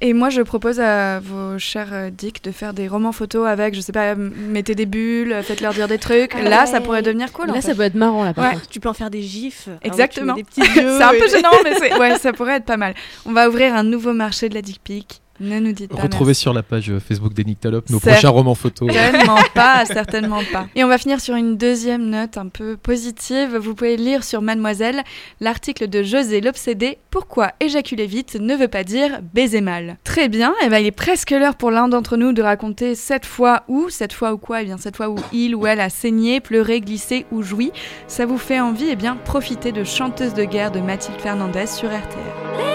[0.00, 3.80] Et moi, je propose à vos chers dicks de faire des romans photos avec, je
[3.80, 6.34] sais pas, mettez des bulles, faites-leur dire des trucs.
[6.34, 7.48] Ah Là, ça pourrait devenir cool.
[7.48, 7.60] Là, fait.
[7.62, 8.58] ça peut être marrant, là, par Ouais.
[8.70, 9.68] Tu peux en faire des gifs.
[9.70, 10.34] hein, Exactement.
[10.34, 10.66] Des petits yeux.
[10.98, 12.94] c'est un peu gênant, mais ouais, ça pourrait être pas mal.
[13.26, 15.20] On va ouvrir un nouveau marché de la dick pic.
[15.40, 16.02] Ne nous dites pas.
[16.02, 16.42] Retrouvez merci.
[16.42, 17.44] sur la page euh, Facebook des
[17.90, 18.92] nos prochains romans photos.
[18.92, 20.66] Certainement pas, certainement pas.
[20.74, 23.56] Et on va finir sur une deuxième note un peu positive.
[23.56, 25.02] Vous pouvez lire sur Mademoiselle
[25.40, 29.98] l'article de José l'Obsédé Pourquoi éjaculer vite ne veut pas dire baiser mal?
[30.04, 33.26] Très bien, et ben il est presque l'heure pour l'un d'entre nous de raconter cette
[33.26, 35.90] fois où, cette fois où quoi Eh bien cette fois où il ou elle a
[35.90, 37.72] saigné, pleuré, glissé ou joui.
[38.06, 41.88] Ça vous fait envie Eh bien profitez de Chanteuse de guerre de Mathilde Fernandez sur
[41.88, 42.73] RTL.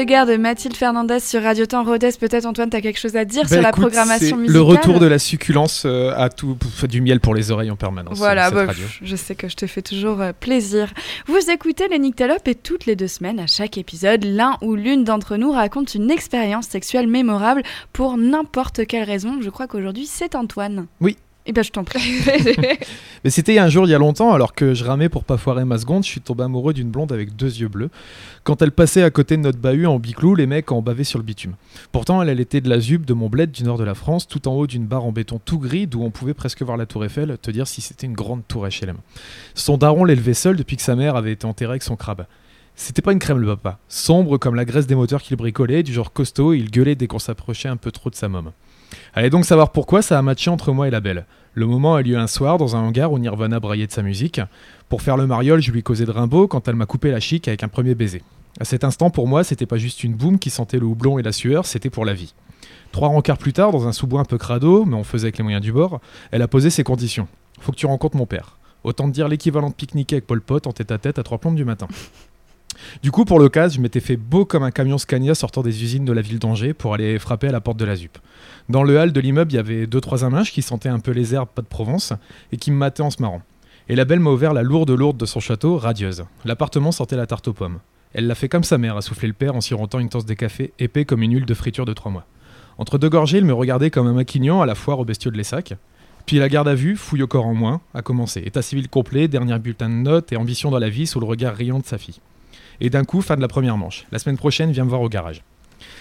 [0.00, 2.12] De guerre de Mathilde Fernandez sur Radio Temps Rodez.
[2.18, 4.98] Peut-être Antoine, tu as quelque chose à dire Bah, sur la programmation musicale Le retour
[4.98, 6.56] de la succulence euh, à tout,
[6.88, 8.16] du miel pour les oreilles en permanence.
[8.16, 8.86] Voilà, euh, cette bah, radio.
[9.02, 10.88] je sais que je te fais toujours euh, plaisir.
[11.26, 15.04] Vous écoutez les Nyctalopes et toutes les deux semaines, à chaque épisode, l'un ou l'une
[15.04, 19.42] d'entre nous raconte une expérience sexuelle mémorable pour n'importe quelle raison.
[19.42, 20.86] Je crois qu'aujourd'hui, c'est Antoine.
[21.02, 21.18] Oui.
[21.50, 21.82] Eh bien, je t'en.
[23.24, 25.64] Mais c'était un jour il y a longtemps, alors que je ramais pour pas foirer
[25.64, 27.90] ma seconde, je suis tombé amoureux d'une blonde avec deux yeux bleus.
[28.44, 31.18] Quand elle passait à côté de notre bahut en biclou, les mecs en bavaient sur
[31.18, 31.56] le bitume.
[31.90, 34.28] Pourtant, elle, elle était de la ZUB de mon bled du nord de la France,
[34.28, 36.86] tout en haut d'une barre en béton tout gris, d'où on pouvait presque voir la
[36.86, 38.98] tour Eiffel, te dire si c'était une grande tour HLM.
[39.56, 42.26] Son daron l'élevait seul depuis que sa mère avait été enterrée avec son crabe.
[42.76, 45.92] C'était pas une crème le papa, sombre comme la graisse des moteurs qu'il bricolait, du
[45.92, 48.52] genre costaud, il gueulait dès qu'on s'approchait un peu trop de sa môme.
[49.14, 51.26] Allez donc savoir pourquoi ça a matché entre moi et la belle.
[51.54, 54.40] Le moment a lieu un soir dans un hangar où Nirvana braillait de sa musique.
[54.88, 57.48] Pour faire le mariole, je lui causais de Rimbaud quand elle m'a coupé la chic
[57.48, 58.22] avec un premier baiser.
[58.60, 61.22] À cet instant, pour moi, c'était pas juste une boum qui sentait le houblon et
[61.22, 62.34] la sueur, c'était pour la vie.
[62.92, 65.44] Trois rencarts plus tard, dans un sous-bois un peu crado, mais on faisait avec les
[65.44, 66.00] moyens du bord,
[66.30, 67.28] elle a posé ses conditions.
[67.60, 68.58] Faut que tu rencontres mon père.
[68.82, 71.38] Autant te dire l'équivalent de pique-niquer avec Pol Pot en tête à tête à trois
[71.38, 71.88] plombes du matin.
[73.02, 76.04] Du coup, pour l'occasion, je m'étais fait beau comme un camion Scania sortant des usines
[76.04, 78.18] de la ville d'Angers pour aller frapper à la porte de la ZUP.
[78.68, 81.10] Dans le hall de l'immeuble, il y avait deux trois aminches qui sentaient un peu
[81.10, 82.12] les herbes pas de Provence
[82.52, 83.42] et qui me mataient en se marrant.
[83.88, 86.24] Et la belle m'a ouvert la lourde lourde de son château, radieuse.
[86.44, 87.80] L'appartement sentait la tarte aux pommes.
[88.12, 90.34] Elle l'a fait comme sa mère, a soufflé le père en sirotant une tasse de
[90.34, 92.26] café épais comme une huile de friture de trois mois.
[92.78, 95.36] Entre deux gorgées, il me regardait comme un maquignon à la foire aux bestiaux de
[95.36, 95.74] l'Essac.
[96.26, 98.42] Puis la garde à vue, fouille au corps en moins, a commencé.
[98.44, 101.54] État civil complet, dernier bulletin de notes et ambition dans la vie sous le regard
[101.54, 102.20] riant de sa fille.
[102.80, 104.06] Et d'un coup, fin de la première manche.
[104.10, 105.42] La semaine prochaine, viens me voir au garage.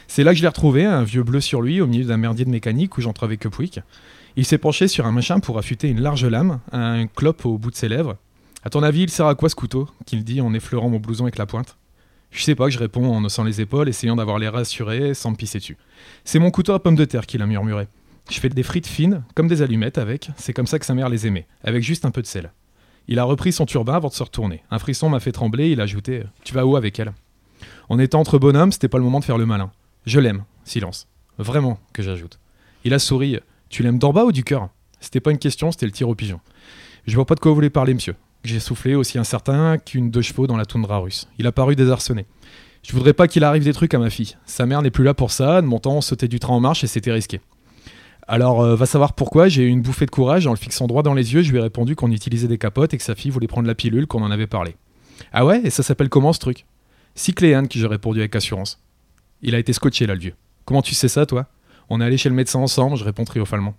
[0.07, 2.45] C'est là que je l'ai retrouvé, un vieux bleu sur lui, au milieu d'un merdier
[2.45, 3.79] de mécanique où j'entravais que Pouic.
[4.35, 7.71] Il s'est penché sur un machin pour affûter une large lame, un clope au bout
[7.71, 8.17] de ses lèvres.
[8.63, 11.23] À ton avis, il sert à quoi ce couteau qu'il dit en effleurant mon blouson
[11.25, 11.77] avec la pointe?
[12.31, 15.31] Je sais pas que je réponds en haussant les épaules, essayant d'avoir l'air rassuré sans
[15.31, 15.77] me pisser dessus.
[16.23, 17.87] C'est mon couteau à pomme de terre qu'il a murmuré.
[18.29, 21.09] Je fais des frites fines, comme des allumettes avec, c'est comme ça que sa mère
[21.09, 22.51] les aimait, avec juste un peu de sel.
[23.11, 24.61] Il a repris son turban avant de se retourner.
[24.69, 27.11] Un frisson m'a fait trembler, il a ajouté Tu vas où avec elle?
[27.89, 29.71] En étant entre bonhommes, c'était pas le moment de faire le malin.
[30.05, 30.43] Je l'aime.
[30.63, 31.07] Silence.
[31.39, 32.37] Vraiment, que j'ajoute.
[32.83, 33.39] Il a souri.
[33.69, 34.69] Tu l'aimes d'en bas ou du cœur?
[34.99, 36.39] C'était pas une question, c'était le tir au pigeon.
[37.07, 38.15] Je vois pas de quoi vous voulez parler, monsieur.
[38.43, 41.27] J'ai soufflé aussi incertain qu'une deux chevaux dans la toundra russe.
[41.39, 42.27] Il a paru désarçonné.
[42.83, 44.35] Je voudrais pas qu'il arrive des trucs à ma fille.
[44.45, 46.59] Sa mère n'est plus là pour ça, de mon temps on sautait du train en
[46.59, 47.41] marche et c'était risqué.
[48.31, 51.01] Alors, euh, va savoir pourquoi, j'ai eu une bouffée de courage, en le fixant droit
[51.01, 53.31] dans les yeux, je lui ai répondu qu'on utilisait des capotes et que sa fille
[53.31, 54.75] voulait prendre la pilule, qu'on en avait parlé.
[55.33, 56.65] Ah ouais, et ça s'appelle comment ce truc?
[57.15, 58.79] Cycléane, qui j'ai répondu avec assurance.
[59.41, 60.33] Il a été scotché là, le vieux.
[60.65, 61.47] Comment tu sais ça, toi?
[61.89, 63.73] On est allé chez le médecin ensemble, je réponds triomphalement.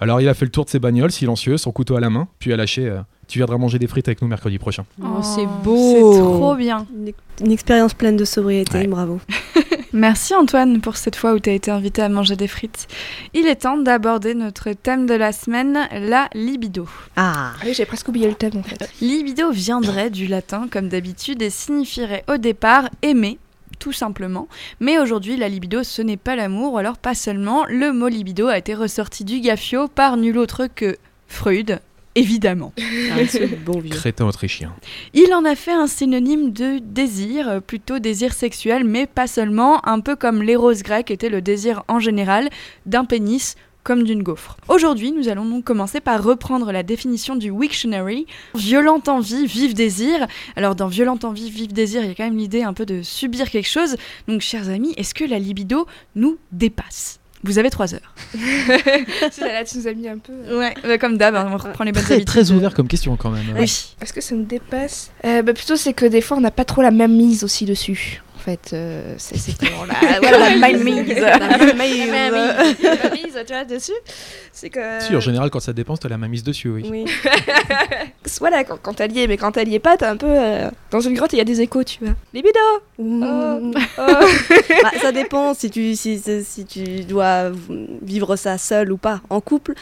[0.00, 2.26] Alors il a fait le tour de ses bagnoles, silencieux, son couteau à la main,
[2.40, 4.84] puis a lâché euh, Tu viendras manger des frites avec nous mercredi prochain.
[5.00, 6.12] Oh, c'est C'est beau.
[6.38, 6.86] trop bien.
[6.92, 7.12] Une,
[7.46, 8.86] une expérience pleine de sobriété, Ouais.
[8.88, 9.20] bravo.
[9.94, 12.88] Merci Antoine pour cette fois où tu as été invité à manger des frites.
[13.34, 16.88] Il est temps d'aborder notre thème de la semaine, la libido.
[17.16, 18.88] Ah, Ah oui, j'ai presque oublié le thème en fait.
[19.02, 23.38] Libido viendrait du latin comme d'habitude et signifierait au départ aimer,
[23.78, 24.48] tout simplement.
[24.80, 27.66] Mais aujourd'hui, la libido, ce n'est pas l'amour, ou alors pas seulement.
[27.68, 30.96] Le mot libido a été ressorti du gaffio par nul autre que
[31.28, 31.80] Freud,
[32.14, 32.72] évidemment.
[33.12, 33.94] ah, ce bon vieux.
[33.94, 34.74] Crétin autrichien.
[35.14, 40.00] Il en a fait un synonyme de désir, plutôt désir sexuel, mais pas seulement, un
[40.00, 42.48] peu comme l'éros grec était le désir en général
[42.86, 44.56] d'un pénis comme d'une gaufre.
[44.68, 48.26] Aujourd'hui, nous allons donc commencer par reprendre la définition du Wiktionary.
[48.54, 50.26] Violente envie, vif désir.
[50.56, 53.02] Alors dans violente envie, vif désir, il y a quand même l'idée un peu de
[53.02, 53.96] subir quelque chose.
[54.28, 57.21] Donc chers amis, est-ce que la libido nous dépasse?
[57.44, 58.14] Vous avez trois heures.
[59.40, 60.32] Là, tu nous as mis un peu.
[60.32, 62.28] euh, Ouais, bah, comme d'hab, hein, on reprend les bonnes Très, habitudes.
[62.28, 63.44] très ouvert comme question quand même.
[63.58, 63.94] Oui.
[64.00, 66.64] Est-ce que ça nous dépasse euh, bah, Plutôt, c'est que des fois, on n'a pas
[66.64, 68.22] trop la même mise aussi dessus.
[68.42, 71.14] En fait, euh, c'est c'est toujours la, voilà, la même mise.
[71.16, 72.08] La même mise.
[72.08, 73.92] La même mise, tu vois, dessus.
[74.52, 74.80] C'est que.
[75.00, 76.84] Si, en général, quand ça dépense, t'as la main mise dessus, oui.
[76.90, 77.04] Oui.
[78.40, 80.26] Voilà, quand, quand elle y est, mais quand elle y est pas, t'es un peu.
[80.28, 82.14] euh, dans une grotte, il y a des échos, tu vois.
[82.34, 82.58] Libido
[82.98, 83.72] Mmh.
[83.98, 84.02] Oh.
[84.82, 87.50] Bah, ça dépend si tu, si, si tu dois
[88.02, 89.20] vivre ça seul ou pas.
[89.30, 89.74] En couple,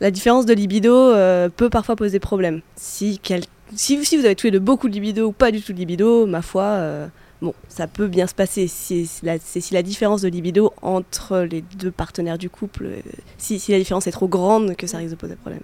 [0.00, 2.60] la différence de libido euh, peut parfois poser problème.
[2.76, 3.42] Si, quel-
[3.74, 5.78] si, si vous avez tous les deux beaucoup de libido ou pas du tout de
[5.78, 7.06] libido, ma foi, euh,
[7.42, 8.68] bon, ça peut bien se passer.
[8.68, 12.86] Si, si la, c'est si la différence de libido entre les deux partenaires du couple,
[12.86, 13.00] euh,
[13.36, 15.62] si, si la différence est trop grande, que ça risque de poser problème.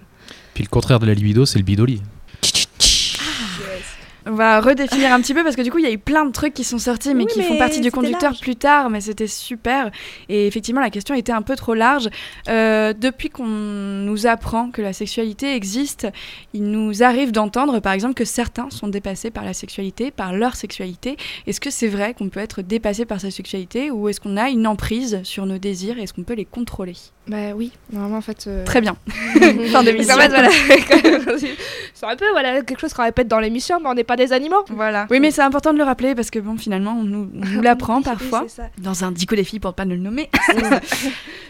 [0.53, 2.01] Puis le contraire de la libido, c'est le bidoli.
[4.27, 6.25] On va redéfinir un petit peu parce que du coup, il y a eu plein
[6.25, 8.39] de trucs qui sont sortis, mais Oui, qui font partie du conducteur large.
[8.41, 8.89] plus tard.
[8.89, 9.91] Mais c'était super.
[10.29, 12.09] Et effectivement, la question était un peu trop large.
[12.49, 16.07] Euh, depuis qu'on nous apprend que la sexualité existe,
[16.53, 20.55] il nous arrive d'entendre, par exemple, que certains sont dépassés par la sexualité, par leur
[20.55, 21.17] sexualité.
[21.45, 24.49] Est-ce que c'est vrai qu'on peut être dépassé par sa sexualité ou est-ce qu'on a
[24.49, 26.93] une emprise sur nos désirs Est-ce qu'on peut les contrôler?
[27.27, 28.45] Bah oui, normalement en fait.
[28.47, 28.95] euh, Très bien.
[29.71, 30.13] fin d'émission.
[30.15, 30.49] en fait, voilà,
[31.93, 34.33] c'est un peu voilà, quelque chose qu'on répète dans l'émission, mais on n'est pas des
[34.33, 34.63] animaux.
[34.69, 35.07] Voilà.
[35.09, 37.29] Oui, mais c'est important de le rappeler parce que bon, finalement, on nous,
[37.61, 38.45] l'apprend parfois.
[38.47, 38.63] ça.
[38.79, 40.29] Dans un dico des filles, pour pas ne le nommer.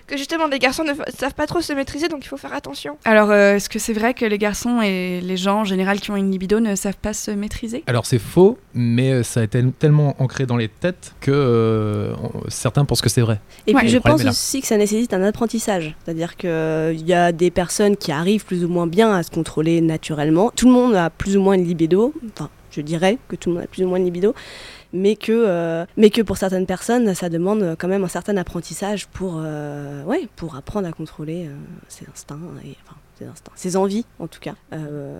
[0.08, 2.95] Que justement, les garçons ne savent pas trop se maîtriser, donc il faut faire attention.
[3.06, 6.12] Alors, euh, est-ce que c'est vrai que les garçons et les gens en général qui
[6.12, 7.84] ont une libido ne savent pas se maîtriser?
[7.88, 12.13] Alors c'est faux, mais euh, ça a été tellement ancré dans les têtes que euh,
[12.49, 13.39] certains pensent que c'est vrai.
[13.65, 13.82] Et Ouais.
[13.82, 15.95] puis je pense aussi que ça nécessite un apprentissage.
[16.06, 19.82] C'est-à-dire qu'il y a des personnes qui arrivent plus ou moins bien à se contrôler
[19.82, 20.51] naturellement.
[20.56, 22.13] Tout le monde a plus ou moins une libido.
[22.36, 24.34] Enfin, je dirais que tout le monde a plus ou moins une libido.
[24.94, 29.08] Mais que, euh, mais que pour certaines personnes, ça demande quand même un certain apprentissage
[29.08, 31.54] pour, euh, ouais, pour apprendre à contrôler euh,
[31.90, 32.40] ses instincts.
[32.64, 34.56] Et, enfin, ses instincts, ses envies en tout cas.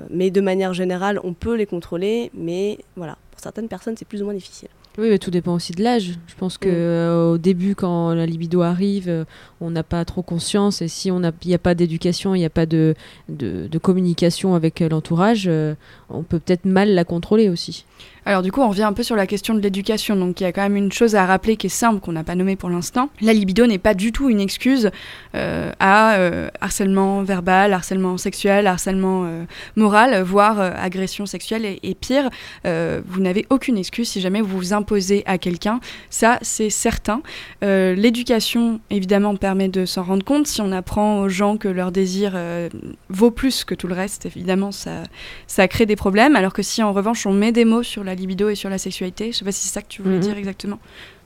[0.10, 4.22] Mais de manière générale, on peut les contrôler, mais voilà, pour certaines personnes, c'est plus
[4.22, 4.70] ou moins difficile.
[4.98, 6.12] Oui, mais tout dépend aussi de l'âge.
[6.28, 6.74] Je pense que Mm.
[6.74, 9.26] euh, au début, quand la libido arrive, euh,
[9.60, 10.82] on n'a pas trop conscience.
[10.82, 12.96] Et si on il n'y a pas d'éducation, il n'y a pas de,
[13.28, 15.76] de, de communication avec euh, l'entourage, euh,
[16.10, 17.86] on peut peut-être mal la contrôler aussi.
[18.28, 20.16] Alors du coup, on revient un peu sur la question de l'éducation.
[20.16, 22.24] Donc il y a quand même une chose à rappeler qui est simple, qu'on n'a
[22.24, 23.10] pas nommée pour l'instant.
[23.22, 24.90] La libido n'est pas du tout une excuse
[25.34, 26.18] à
[26.60, 29.30] harcèlement verbal, harcèlement sexuel, harcèlement
[29.76, 32.32] moral, voire agression sexuelle et, et pire.
[32.64, 35.80] Vous n'avez aucune excuse si jamais vous vous imposez à quelqu'un.
[36.12, 37.22] Ça, c'est certain.
[37.64, 40.46] Euh, L'éducation, évidemment, permet de s'en rendre compte.
[40.46, 42.70] Si on apprend aux gens que leur désir euh,
[43.10, 45.04] vaut plus que tout le reste, évidemment, ça,
[45.48, 46.36] ça crée des problèmes.
[46.36, 48.78] Alors que si en revanche on met des mots sur la libido et sur la
[48.78, 50.22] sexualité, je sais pas si c'est ça que tu voulais Mhm.
[50.22, 50.80] dire exactement.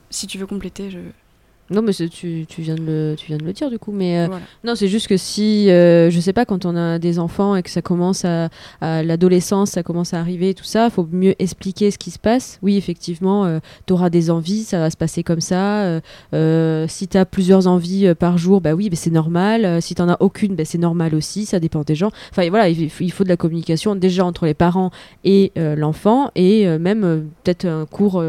[0.08, 0.98] Si tu veux compléter, je.
[1.70, 3.92] Non, mais tu, tu, viens de le, tu viens de le dire du coup.
[3.92, 4.42] Mais euh, Voilà.
[4.64, 7.62] non, c'est juste que si, euh, je sais pas, quand on a des enfants et
[7.62, 8.48] que ça commence à,
[8.80, 12.58] à l'adolescence, ça commence à arriver, tout ça, faut mieux expliquer ce qui se passe.
[12.62, 15.82] Oui, effectivement, tu auras des envies, ça va se passer comme ça.
[15.84, 16.00] euh,
[16.34, 19.64] euh, si tu as plusieurs envies euh, par jour, bah oui, bah, c'est normal.
[19.64, 22.10] Euh, si tu as aucune, bah, c'est normal aussi, ça dépend des gens.
[22.30, 24.90] Enfin voilà, il, faut- il faut de la communication déjà entre les parents
[25.24, 28.22] et euh, l'enfant et euh, même euh, peut-être un cours.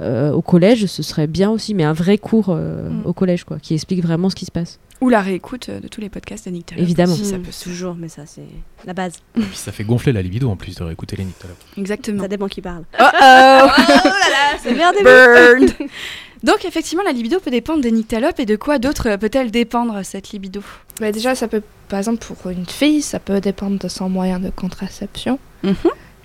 [0.00, 3.02] Euh, au collège, ce serait bien aussi, mais un vrai cours euh, Mm.
[3.06, 4.78] au collège, quoi, qui explique vraiment ce qui se passe.
[5.00, 7.14] Ou la réécoute euh, de tous les podcasts d'Annick Talop, Évidemment.
[7.14, 8.42] si ça Mm, peut se- toujours, mais ça, c'est
[8.86, 9.14] la base.
[9.36, 11.36] Et puis ça fait gonfler la libido en plus de réécouter les Nick
[11.76, 12.22] Exactement.
[12.22, 12.84] Ça dépend qui parle.
[12.98, 13.66] Oh oh
[14.62, 15.70] C'est merde, Burned
[16.42, 20.30] Donc effectivement, la libido peut dépendre des nyctalopes et de quoi d'autre peut-elle dépendre cette
[20.30, 20.62] libido?
[20.98, 24.38] Bah, déjà, ça peut, par exemple, pour une fille, ça peut dépendre de son moyen
[24.40, 25.74] de contraception, Mhm.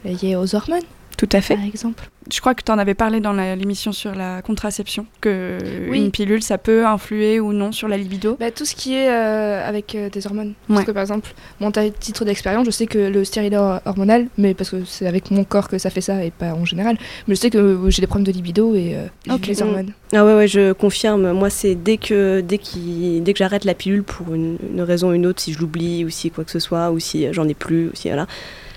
[0.05, 0.79] lié aux hormones,
[1.17, 1.55] Tout à fait.
[1.55, 2.09] par exemple.
[2.31, 5.59] Je crois que tu en avais parlé dans l'émission sur la contraception, que
[5.89, 5.99] Oui.
[5.99, 8.35] une pilule, ça peut influer ou non sur la libido.
[8.39, 10.53] Bah, tout ce qui est euh, avec euh, des hormones.
[10.67, 10.75] Ouais.
[10.75, 14.55] Parce que par exemple, mon titre d'expérience, je sais que le stérilet hor- hormonal, mais
[14.55, 17.35] parce que c'est avec mon corps que ça fait ça et pas en général, mais
[17.35, 19.93] je sais que euh, j'ai des problèmes de libido et euh, les hormones.
[20.11, 21.31] Ah ouais, ouais, je confirme.
[21.31, 25.09] Moi, c'est dès que, dès, qu'il- dès que j'arrête la pilule pour une, une raison
[25.09, 27.47] ou une autre, si je l'oublie ou si quoi que ce soit, ou si j'en
[27.47, 28.25] ai plus, ou si voilà.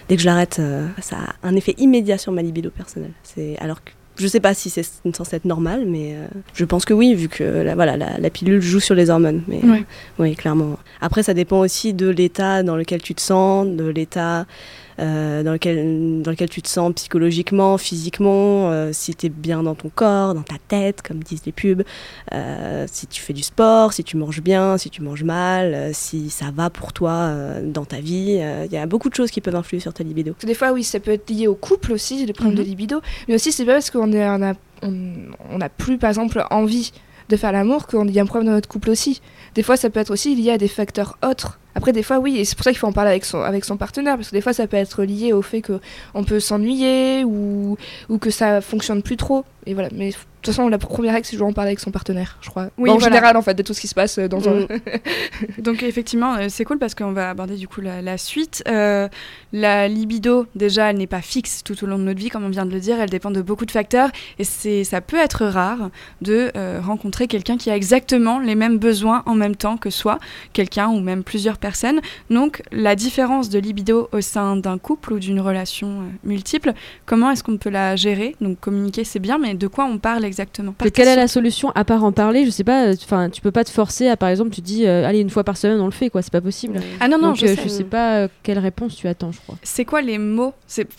[0.08, 3.12] Dès que je l'arrête, euh, ça a un effet immédiat sur ma libido personnelle.
[3.22, 4.82] C'est alors que je sais pas si c'est
[5.14, 8.30] censé être normal, mais euh, je pense que oui, vu que la, voilà, la, la
[8.30, 9.42] pilule joue sur les hormones.
[9.46, 9.84] Mais Ouais.
[10.18, 10.76] oui, clairement.
[11.00, 14.46] Après, ça dépend aussi de l'état dans lequel tu te sens, de l'état
[15.01, 19.62] euh, dans, lequel, dans lequel tu te sens psychologiquement, physiquement, euh, si tu es bien
[19.62, 21.82] dans ton corps, dans ta tête, comme disent les pubs,
[22.32, 26.30] euh, si tu fais du sport, si tu manges bien, si tu manges mal, si
[26.30, 27.32] ça va pour toi
[27.62, 28.40] dans ta vie.
[28.66, 30.34] Il y a beaucoup de choses qui peuvent influer sur ta libido.
[30.44, 32.64] Des fois, oui, ça peut être lié au couple aussi, les problèmes Mhm.
[32.64, 34.92] de libido, mais aussi c'est pas parce qu'on est- on a, on,
[35.51, 36.92] on a plus, par exemple, envie
[37.29, 39.20] de faire l'amour qu'il y a un problème dans notre couple aussi.
[39.55, 41.59] Des fois, ça peut être aussi lié à des facteurs autres.
[41.74, 43.64] Après, des fois, oui, et c'est pour ça qu'il faut en parler avec son, avec
[43.64, 47.24] son partenaire, parce que des fois, ça peut être lié au fait qu'on peut s'ennuyer
[47.24, 47.76] ou,
[48.09, 49.45] ou que ça fonctionne plus trop.
[49.66, 50.11] Et voilà, mais
[50.41, 52.70] de toute façon, la première règle, c'est toujours en parler avec son partenaire, je crois.
[52.78, 53.16] Oui, en voilà.
[53.16, 54.61] général, en fait, de tout ce qui se passe euh, dans un.
[54.61, 54.68] Mm.
[55.59, 58.62] Donc effectivement, euh, c'est cool parce qu'on va aborder du coup la, la suite.
[58.68, 59.09] Euh,
[59.53, 62.51] la libido, déjà, elle n'est pas fixe tout au long de notre vie, comme on
[62.51, 63.01] vient de le dire.
[63.01, 65.91] Elle dépend de beaucoup de facteurs et c'est, ça peut être rare
[66.22, 70.18] de euh, rencontrer quelqu'un qui a exactement les mêmes besoins en même temps que soi,
[70.53, 72.01] quelqu'un ou même plusieurs personnes personne.
[72.30, 76.72] Donc la différence de libido au sein d'un couple ou d'une relation euh, multiple,
[77.05, 78.36] comment est-ce qu'on peut la gérer?
[78.41, 81.70] Donc communiquer c'est bien, mais de quoi on parle exactement Mais quelle est la solution
[81.74, 82.93] à part en parler Je sais pas.
[82.93, 85.45] Enfin, tu peux pas te forcer à, par exemple, tu dis, euh, allez une fois
[85.45, 86.22] par semaine on le fait, quoi.
[86.22, 86.81] C'est pas possible.
[87.01, 87.62] Ah non non, Donc, je euh, sais.
[87.62, 89.57] je sais pas euh, quelle réponse tu attends, je crois.
[89.62, 90.55] C'est quoi les mots?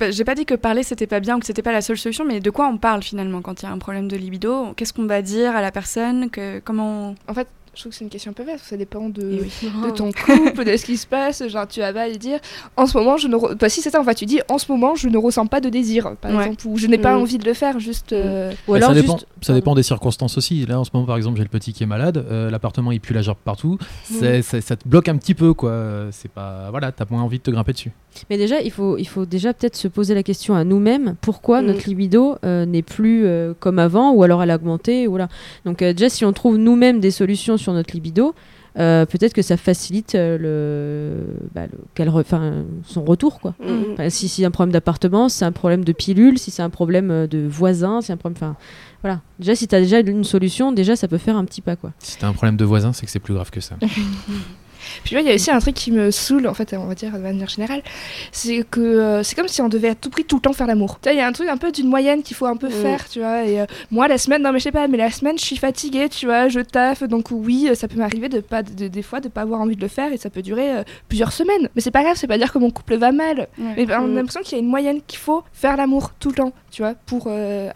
[0.10, 2.26] J'ai pas dit que parler c'était pas bien ou que c'était pas la seule solution,
[2.26, 4.74] mais de quoi on parle finalement quand il y a un problème de libido?
[4.76, 6.30] Qu'est-ce qu'on va dire à la personne?
[6.30, 7.48] Que, Comment En fait,
[7.80, 8.66] je trouve que c'est une question un peu vaste.
[8.66, 9.72] Ça dépend de, Eh oui.
[9.86, 11.48] de ton couple, de ce qui se passe.
[11.48, 12.40] Genre, tu vas pas lui dire
[12.76, 13.36] en ce moment, je ne.
[13.38, 15.46] re- Bah, si c'est ça, en fait, tu dis en ce moment, je ne ressens
[15.48, 16.44] pas de désir, par Ouais.
[16.44, 17.22] exemple, ou je n'ai pas Mm.
[17.22, 18.12] envie de le faire, juste.
[18.12, 19.06] euh, Ou Bah, alors ça juste.
[19.08, 20.66] dépend, ça dépend des circonstances aussi.
[20.66, 23.00] Là, en ce moment, par exemple, j'ai le petit qui est malade, euh, l'appartement il
[23.00, 23.78] pue la gerbe partout.
[24.04, 26.08] C'est- c'est- ça te bloque un petit peu, quoi.
[26.12, 27.92] C'est pas, voilà, t'as moins envie de te grimper dessus.
[28.30, 31.62] Mais déjà, il faut, il faut déjà peut-être se poser la question à nous-mêmes pourquoi
[31.62, 31.66] Mm.
[31.66, 35.08] notre libido euh, n'est plus euh, comme avant ou alors elle a augmenté.
[35.08, 35.30] Ou voilà.
[35.66, 38.34] Donc, euh, déjà, si on trouve nous-mêmes des solutions sur notre libido,
[38.78, 43.40] euh, peut-être que ça facilite euh, le, bah, le- re- son retour.
[43.40, 43.56] Quoi.
[43.60, 43.94] Mm.
[43.94, 46.70] Enfin, si c'est un problème d'appartement, si c'est un problème de pilule, si c'est un
[46.70, 48.38] problème de voisin, si c'est un problème.
[48.38, 48.56] Enfin,
[49.02, 49.22] voilà.
[49.40, 51.76] Déjà, si tu as déjà une solution, déjà, ça peut faire un petit pas.
[51.76, 51.92] Quoi.
[52.00, 53.76] Si t'as un problème de voisin, c'est que c'est plus grave que ça.
[55.04, 57.12] Puis il y a aussi un truc qui me saoule, en fait, on va dire
[57.12, 57.82] de manière générale,
[58.32, 60.68] c'est que euh, c'est comme si on devait à tout prix tout le temps faire
[60.68, 61.00] l'amour.
[61.06, 62.72] Il y a un truc un peu d'une moyenne qu'il faut un peu Mm.
[62.72, 63.44] faire, tu vois.
[63.46, 65.58] Et euh, moi, la semaine, non mais je sais pas, mais la semaine, je suis
[65.58, 69.02] fatiguée, tu vois, je taffe, donc oui, euh, ça peut m'arriver de pas, de- des
[69.02, 71.70] fois, de pas avoir envie de le faire, et ça peut durer euh, plusieurs semaines.
[71.76, 73.48] Mais c'est pas grave, c'est pas dire que mon couple va mal.
[73.58, 74.16] Mais ben, on a Mm.
[74.16, 76.94] l'impression qu'il y a une moyenne qu'il faut faire l'amour tout le temps, tu vois,
[77.06, 77.28] pour.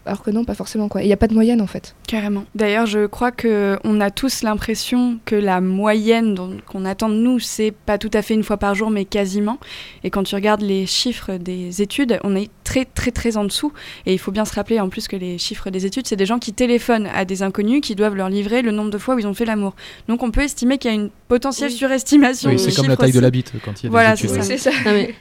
[0.06, 1.02] Alors que non, pas forcément quoi.
[1.02, 1.94] Il y a pas de moyenne en fait.
[2.06, 2.44] Carrément.
[2.54, 7.38] D'ailleurs, je crois que on a tous l'impression que la moyenne qu'on attend de nous,
[7.38, 9.58] c'est pas tout à fait une fois par jour, mais quasiment.
[10.04, 13.72] Et quand tu regardes les chiffres des études, on est très très très en dessous.
[14.06, 16.26] Et il faut bien se rappeler en plus que les chiffres des études, c'est des
[16.26, 19.18] gens qui téléphonent à des inconnus qui doivent leur livrer le nombre de fois où
[19.18, 19.74] ils ont fait l'amour.
[20.08, 21.76] Donc on peut estimer qu'il y a une potentielle Oui.
[21.76, 22.50] surestimation.
[22.50, 24.36] Oui, c'est comme la taille de la bite quand il y a Voilà, des études.
[24.36, 24.42] ça.
[24.42, 24.70] c'est ça.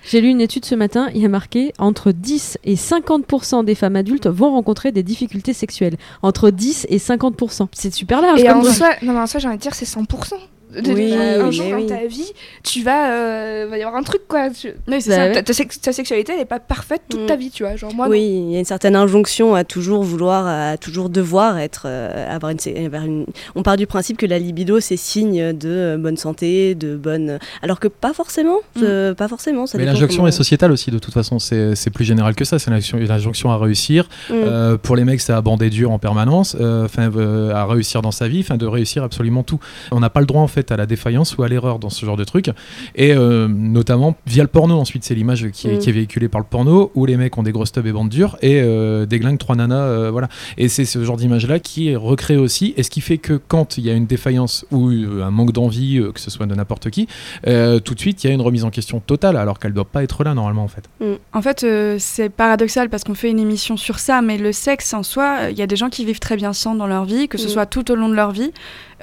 [0.10, 3.76] J'ai lu une étude ce matin, il y a marqué entre 10 et 50% des
[3.76, 5.98] femmes adultes vont rencontrer des difficultés sexuelles.
[6.22, 7.68] Entre 10 et 50%.
[7.74, 9.76] C'est super large Et comme en soi, non, mais en soi, j'ai envie de dire,
[9.76, 10.34] c'est 100%.
[10.82, 11.86] De, Oui, un jour dans oui.
[11.88, 12.32] ta vie,
[12.64, 14.50] tu vas, euh, va y avoir un truc quoi.
[14.50, 15.26] Tu- Oui, c'est Bah ça.
[15.28, 15.34] ouais.
[15.34, 17.26] ta, ta sex- ta sexualité, elle est pas parfaite toute Mm.
[17.28, 17.76] ta vie, tu vois.
[17.76, 21.58] Genre moi, oui, il y a une certaine injonction à toujours vouloir, à toujours devoir
[21.60, 25.54] être, euh, avoir une, avoir une- On part du principe que la libido c'est signe
[25.54, 29.68] de euh, bonne santé, de bonne, alors que pas forcément, euh, pas forcément.
[29.68, 32.46] Ça Mais l'injonction comment- est sociétale aussi, de toute façon, c'est c'est plus général que
[32.46, 32.60] ça.
[32.60, 34.08] C'est l'injonction- à réussir.
[34.30, 34.34] Mm.
[34.34, 38.02] Euh, pour les mecs, c'est à bander dur en permanence, euh, enfin, euh, à réussir
[38.02, 39.60] dans sa vie, enfin, de réussir absolument tout.
[39.92, 42.06] On n'a pas le droit, en fait, à la défaillance ou à l'erreur dans ce
[42.06, 42.50] genre de truc.
[42.96, 45.80] Et euh, notamment via le porno, ensuite, c'est l'image qui, est- Mm.
[45.80, 48.10] qui est véhiculée par le porno, où les mecs ont des grosses tubs et bandent
[48.10, 50.28] dures et euh, déglinguent trois nanas, euh, voilà.
[50.58, 53.78] Et c'est ce genre d'image-là qui est recréé aussi, et ce qui fait que quand
[53.78, 56.90] il y a une défaillance ou un manque d'envie, euh, que ce soit de n'importe
[56.90, 57.08] qui,
[57.48, 59.86] euh, tout de suite, il y a une remise en question totale, alors qu'elle doit
[59.86, 60.90] pas être là, normalement, en fait.
[61.34, 64.94] En fait, euh, c'est paradoxal parce qu'on fait une émission sur ça, mais le sexe
[64.94, 67.28] en soi, il y a des gens qui vivent très bien sans dans leur vie,
[67.28, 67.50] que ce Mm.
[67.50, 68.52] soit tout au long de leur vie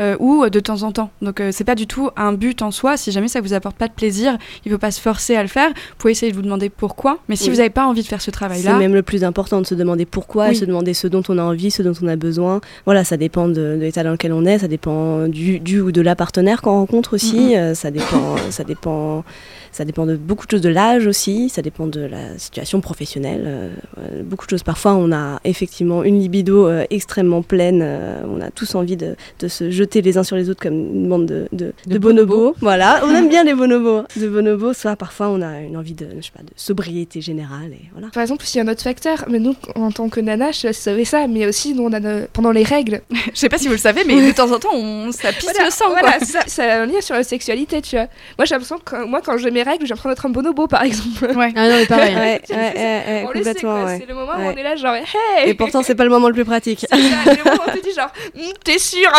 [0.00, 1.10] euh, ou euh, de temps en temps.
[1.22, 2.96] Donc, euh, c'est pas du tout un but en soi.
[2.96, 5.48] Si jamais ça vous apporte pas de plaisir, il faut pas se forcer à le
[5.48, 5.68] faire.
[5.68, 7.50] Vous pouvez essayer de vous demander pourquoi, mais si Oui.
[7.50, 9.74] vous n'avez pas envie de faire ce C'est travail-là, même le plus important de se
[9.74, 10.56] demander pourquoi, Oui.
[10.56, 12.60] se demander ce dont on a envie, ce dont on a besoin.
[12.86, 15.92] Voilà, ça dépend de, de l'état dans lequel on est, ça dépend du, du ou
[15.92, 19.24] de la partenaire qu'on rencontre aussi, euh, ça dépend, ça dépend,
[19.72, 23.42] ça dépend de beaucoup de choses, de l'âge aussi, ça dépend de la situation professionnelle,
[23.46, 24.62] euh, beaucoup de choses.
[24.62, 27.84] Parfois, on a effectivement une libido extrêmement pleine,
[28.28, 31.08] on a tous envie de, de se jeter les uns sur les autres comme une
[31.08, 32.54] bande de, de, De de bonobos.
[32.60, 34.04] Voilà, on aime bien les bonobos.
[34.16, 37.72] De bonobos, soit parfois on a une envie de, je sais pas, de sobriété générale
[37.72, 38.08] et voilà.
[38.12, 40.58] Par exemple, s'il y a un autre facteur, mais nous, en tant que nana, je
[40.58, 43.00] sais pas si vous savez ça, mais aussi, nous, on a nos- pendant les règles.
[43.10, 45.44] je sais pas si vous le savez, mais de temps en temps, on, ça pisse
[45.44, 45.88] Voilà, le sang.
[45.88, 46.26] voilà, quoi.
[46.26, 48.06] ça, ça a un lien sur la sexualité, tu vois.
[48.38, 50.82] Moi, j'ai l'impression que moi, quand j'ai mes règles, j'ai l'impression d'être un bonobo, par
[50.82, 51.24] exemple.
[51.36, 51.52] Ouais.
[51.56, 52.14] Ah non, mais pareil.
[52.20, 53.86] Ouais, ouais, ouais, ouais, on le sait, complètement.
[53.98, 55.04] C'est le moment où on est là, genre, hey
[55.48, 56.80] Et pourtant, c'est pas le moment le plus pratique.
[56.80, 56.96] C'est ça,
[57.32, 59.10] le moment où on te dit, genre, Hum, t'es sûr?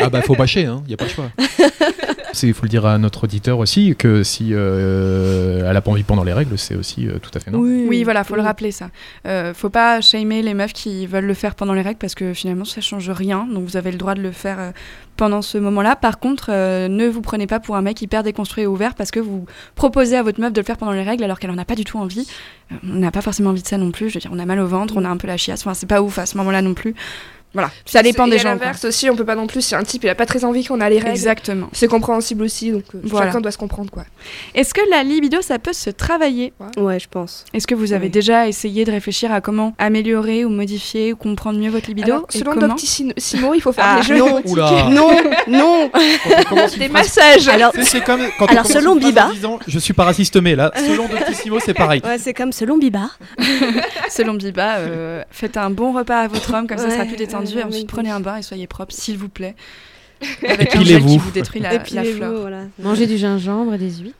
[0.00, 1.30] Ah bah faut bâcher, hein, y a pas le choix.
[2.42, 6.04] Il faut le dire à notre auditeur aussi que si euh, elle a pas envie
[6.04, 7.86] pendant les règles, c'est aussi euh, tout à fait normal.
[7.88, 8.46] Oui, voilà, faut le oui.
[8.46, 8.90] rappeler ça.
[9.26, 12.34] Euh, faut pas shamer les meufs qui veulent le faire pendant les règles parce que
[12.34, 13.48] finalement ça change rien.
[13.52, 14.72] Donc vous avez le droit de le faire
[15.18, 15.96] pendant ce moment-là.
[15.96, 19.10] Par contre, euh, ne vous prenez pas pour un mec hyper déconstruit et ouvert parce
[19.10, 19.44] que vous
[19.74, 21.74] proposez à votre meuf de le faire pendant les règles alors qu'elle en a pas
[21.74, 22.26] du tout envie.
[22.84, 24.08] On n'a pas forcément envie de ça non plus.
[24.08, 25.60] Je veux dire, on a mal au ventre, on a un peu la chiasse.
[25.60, 26.94] Enfin, c'est pas ouf à ce moment-là non plus.
[27.54, 28.48] Voilà, ça dépend Et des à gens.
[28.50, 30.64] l'inverse aussi, on peut pas non plus, si un type il a pas très envie
[30.64, 31.68] qu'on a les règles, Exactement.
[31.72, 33.26] c'est compréhensible aussi, donc euh, Voilà.
[33.28, 34.04] chacun doit se comprendre quoi.
[34.54, 36.52] Est-ce que la libido, ça peut se travailler?
[36.76, 37.46] Ouais, je pense.
[37.54, 38.10] Est-ce que vous avez Oui.
[38.12, 42.12] déjà essayé de réfléchir à comment améliorer ou modifier ou comprendre mieux votre libido?
[42.12, 44.42] Alors, et selon Sin- Simon, il faut faire Ah, des jeux non.
[44.90, 45.10] Non,
[45.48, 45.90] non.
[46.78, 47.48] Des massages.
[47.48, 51.08] Alors, C'est comme quand Alors, selon Biba- disant, je suis pas raciste mais là, selon
[51.08, 52.02] Doctissimo, c'est pareil.
[52.04, 53.18] ouais, c'est comme selon Bibar.
[54.10, 57.08] Selon Biba, euh, faites un bon repas à votre homme, comme ça ça sera Ouais,
[57.08, 57.37] plus détendu.
[57.42, 57.84] Ensuite, ouais.
[57.86, 59.54] prenez un bain et soyez propre, s'il vous plaît.
[60.48, 62.62] Avec un gel qui vous détruit la, la voilà.
[62.82, 64.14] Manger du gingembre et des huiles.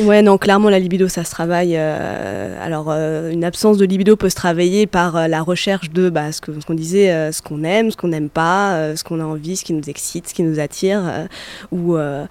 [0.00, 1.74] Ouais, non, clairement, la libido, ça se travaille.
[1.76, 6.08] euh, alors, euh, une absence de libido peut se travailler par euh, la recherche de
[6.08, 9.20] bah, ce qu'on disait, euh, ce qu'on aime, ce qu'on n'aime pas, euh, ce qu'on
[9.20, 11.26] a envie, ce qui nous excite, ce qui nous attire, euh,
[11.70, 12.24] ou, euh,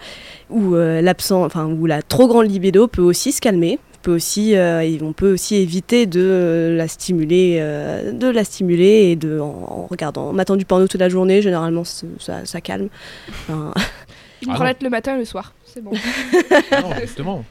[0.49, 3.77] ou euh, l'absence, enfin, ou la trop grande libido peut aussi se calmer.
[4.05, 9.09] Peut aussi, euh, on peut aussi éviter de euh, la stimuler, euh, de la stimuler
[9.09, 11.41] et de en, en regardant, en matant du porno toute la journée.
[11.41, 12.89] Généralement, ça, ça calme.
[13.49, 13.73] Enfin,
[14.43, 15.89] Une Ah branlette le matin et le soir, c'est bon.
[16.71, 17.43] Non, justement.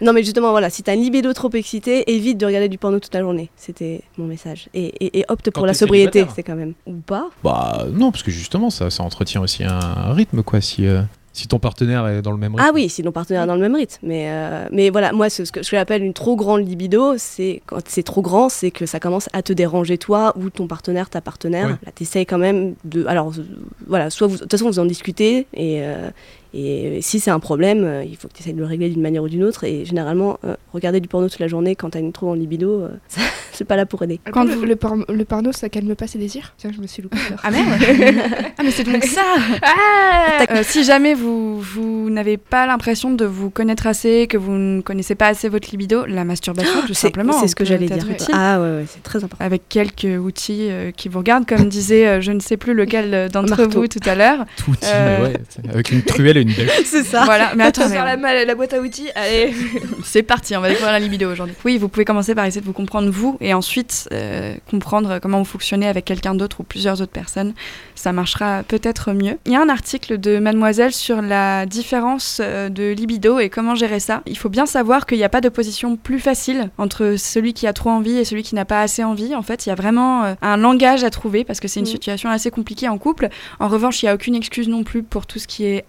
[0.00, 3.00] Non, mais justement, voilà, si t'as une libido trop excitée, évite de regarder du porno
[3.00, 3.50] toute la journée.
[3.56, 4.68] C'était mon message.
[4.74, 6.74] Et, et- et opte pour Quand la sobriété, c'est quand même.
[6.86, 10.60] Ou pas Bah non, parce que justement, ça, ça entretient aussi un rythme, quoi.
[10.60, 11.00] Si, euh,
[11.36, 12.66] si ton partenaire est dans le même rythme.
[12.68, 13.98] Ah oui, si ton partenaire est dans le même rythme.
[14.02, 17.14] Mais, euh, mais voilà, moi, ce, ce que ce que j'appelle une trop grande libido,
[17.18, 20.66] c'est quand c'est trop grand, c'est que ça commence à te déranger toi ou ton
[20.66, 21.66] partenaire, ta partenaire.
[21.66, 21.76] Ouais.
[21.84, 23.04] Là, t'essayes quand même de.
[23.06, 23.44] Alors, euh,
[23.86, 25.82] voilà, soit vous, de toute façon, vous en discutez et.
[25.82, 26.10] euh,
[26.56, 29.02] et si c'est un problème, euh, il faut que tu essayes de le régler d'une
[29.02, 29.64] manière ou d'une autre.
[29.64, 32.82] Et généralement, euh, regarder du porno toute la journée quand t'as une trop grande libido,
[32.82, 33.20] euh, ça-
[33.52, 34.20] c'est pas là pour aider.
[34.32, 36.52] Quand le, vous- le, por- le porno, ça calme pas ses désirs?
[36.58, 37.40] Tiens, je me suis loupée alors.
[37.42, 37.68] Ah merde
[38.58, 39.22] Ah mais c'est donc ça
[39.62, 44.52] Ah Euh, Si jamais vous, vous n'avez pas l'impression de vous connaître assez, que vous
[44.52, 47.86] ne connaissez pas assez votre libido, la masturbation tout C'est simplement c'est ce que j'allais
[47.86, 48.08] dire.
[48.10, 48.34] utile.
[48.34, 49.44] Ah ouais, ouais, c'est très important.
[49.44, 53.30] avec quelques outils euh, qui vous regardent, comme disait euh, je ne sais plus lequel
[53.30, 54.44] d'entre vous tout à l'heure.
[54.56, 55.24] Tout Euh.
[55.28, 55.34] ouais,
[55.72, 56.70] avec une truelle et une bêche.
[56.84, 57.24] c'est ça.
[57.24, 59.52] Voilà, mais attends, la, la boîte à outils, allez.
[60.04, 61.54] c'est parti, on va découvrir la libido aujourd'hui.
[61.64, 65.38] Oui, vous pouvez commencer par essayer de vous comprendre vous et ensuite euh, comprendre comment
[65.38, 67.54] vous fonctionnez avec quelqu'un d'autre ou plusieurs autres personnes.
[67.94, 69.38] Ça marchera peut-être mieux.
[69.46, 73.74] Il y a un article de Mademoiselle sur la différence euh, de libido et comment
[73.74, 74.22] gérer ça.
[74.26, 77.66] Il faut bien savoir qu'il n'y a pas de position plus facile entre celui qui
[77.66, 79.34] a trop envie et celui qui n'a pas assez envie.
[79.34, 81.86] En fait, il y a vraiment euh, un langage à trouver parce que c'est une
[81.86, 81.90] Mm.
[81.96, 83.28] situation assez compliquée en couple.
[83.60, 85.84] En revanche, il n'y a aucune excuse non plus pour tout ce qui est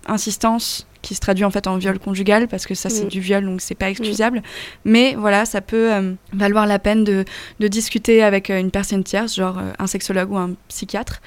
[0.55, 3.09] distance qui se traduit en fait en viol conjugal parce que ça c'est Mm.
[3.09, 4.41] du viol donc c'est pas excusable.
[4.85, 7.25] Mais voilà ça peut euh, valoir la peine de,
[7.59, 11.21] de discuter avec euh, une personne tierce genre euh, un sexologue ou un psychiatre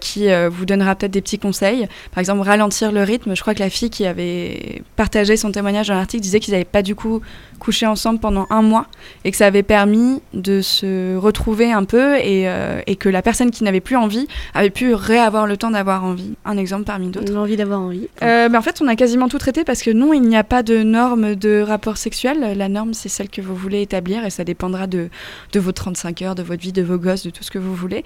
[0.00, 1.86] qui vous donnera peut-être des petits conseils.
[2.12, 3.34] Par exemple ralentir le rythme.
[3.36, 6.64] Je crois que la fille qui avait partagé son témoignage dans l'article disait qu'ils n'avaient
[6.64, 7.20] pas du coup
[7.58, 8.86] couché ensemble pendant un mois
[9.24, 12.48] et que ça avait permis de se retrouver un peu et,
[12.86, 16.34] et que la personne qui n'avait plus envie avait pu réavoir le temps d'avoir envie.
[16.46, 17.26] Un exemple parmi d'autres.
[17.32, 18.08] J'ai envie d'avoir envie.
[18.22, 20.44] euh, ben, en fait, on a quasiment tout traité parce que non, il n'y a
[20.44, 22.54] pas de norme de rapport sexuel.
[22.56, 25.10] La norme, c'est celle que vous voulez établir et ça dépendra de,
[25.52, 27.74] de vos 35 heures, de votre vie, de vos gosses, de tout ce que vous
[27.74, 28.02] voulez.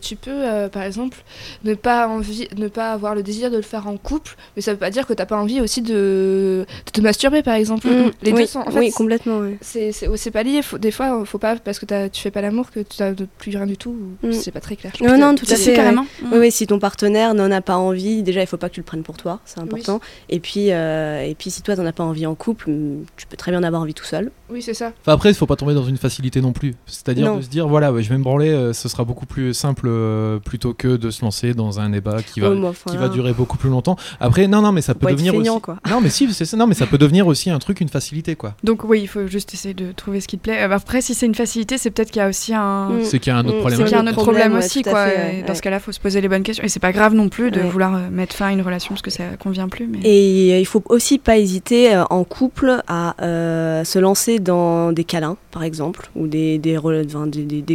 [0.00, 1.18] Tu peux, euh, par exemple,
[1.62, 4.72] ne pas, envie, ne pas avoir le désir de le faire en couple, mais ça
[4.72, 7.86] veut pas dire que t'as pas envie aussi de, de te masturber, par exemple.
[7.86, 8.58] Mm, Les oui, deux sont.
[8.60, 9.38] En fait, oui, complètement.
[9.38, 9.56] ouais.
[9.60, 10.62] c'est c'est- c'est pas lié.
[10.62, 13.56] Faut, des fois, faut pas, parce que tu fais pas l'amour, que tu n'as plus
[13.56, 13.90] rien du tout.
[14.22, 14.32] ou Mm.
[14.32, 14.92] C'est pas très clair.
[15.00, 15.56] Non, non, tout à fait.
[15.56, 16.06] si, carrément.
[16.24, 18.80] Oui, oui, si ton partenaire n'en a pas envie, déjà il faut pas que tu
[18.80, 20.00] le prennes pour toi, c'est important.
[20.28, 23.26] Et puis, euh, et puis si toi t'en as pas envie en couple, mm, tu
[23.26, 24.30] peux très bien en avoir envie tout seul.
[24.50, 24.92] Oui, c'est ça.
[25.00, 26.74] Enfin, après, il faut pas tomber dans une facilité non plus.
[26.86, 29.54] C'est-à-dire de se dire, voilà, ouais, je vais me branler, euh, ce sera beaucoup plus
[29.54, 32.96] simple euh, plutôt que de se lancer dans un débat qui va, Oh, enfin, qui
[32.96, 33.96] va durer beaucoup plus longtemps.
[34.18, 35.62] Après, non, non, mais ça peut devenir feignant, aussi.
[35.62, 35.76] quoi.
[35.88, 36.56] Non, mais si, c'est ça.
[36.56, 38.54] Non, mais ça peut devenir aussi un truc, une facilité, quoi.
[38.64, 40.62] Donc oui, il faut juste essayer de trouver ce qui te plaît.
[40.62, 42.88] Euh, Après, si c'est une facilité, c'est peut-être qu'il y a aussi un...
[42.90, 43.04] Mm.
[43.04, 43.78] C'est qu'il y a un autre Mm, problème.
[43.78, 45.06] C'est qu'il y a un autre problème, aussi, quoi.
[45.06, 46.64] fait, Et ouais, Dans ce cas-là, il faut se poser les bonnes questions.
[46.64, 47.68] Et c'est pas grave non plus de Ouais.
[47.68, 49.86] vouloir mettre fin à une relation parce que ça convient plus.
[49.86, 49.98] Mais...
[50.02, 54.92] Et euh, il faut aussi pas hésiter euh, en couple à euh, se lancer dans
[54.92, 56.60] des câlins, par exemple, ou des,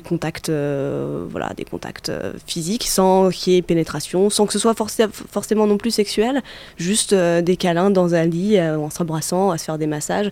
[0.07, 2.11] contacts, voilà, des contacts
[2.45, 6.41] physiques, sans qu'il y ait pénétration, sans que ce soit forcé- forcément non plus sexuel,
[6.77, 10.31] juste des câlins dans un lit, en s'embrassant, à se faire des massages.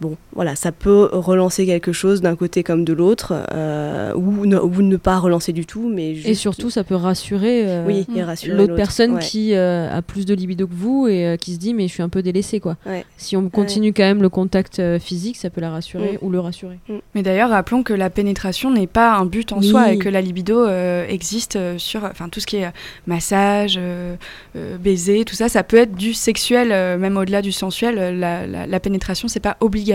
[0.00, 4.58] Bon, voilà, ça peut relancer quelque chose d'un côté comme de l'autre, euh, ou, ne,
[4.58, 6.28] ou ne pas relancer du tout, mais juste...
[6.28, 8.06] Et surtout, ça peut rassurer euh, oui,
[8.48, 9.20] l'autre personne Ouais.
[9.22, 11.92] qui euh, a plus de libido que vous et euh, qui se dit mais je
[11.94, 12.76] suis un peu délaissée quoi.
[12.84, 13.04] Ouais.
[13.16, 16.26] Si on continue quand même le contact euh, physique, ça peut la rassurer Mm.
[16.26, 16.78] ou le rassurer.
[17.14, 19.68] Mais d'ailleurs, rappelons que la pénétration n'est pas un but en Oui.
[19.68, 22.70] soi et que la libido euh, existe sur enfin, tout ce qui est
[23.06, 24.14] massage, euh,
[24.56, 25.48] euh, baiser, tout ça.
[25.48, 28.18] Ça peut être du sexuel, euh, même au-delà du sensuel.
[28.18, 29.85] La, la- la pénétration, c'est pas obligatoire.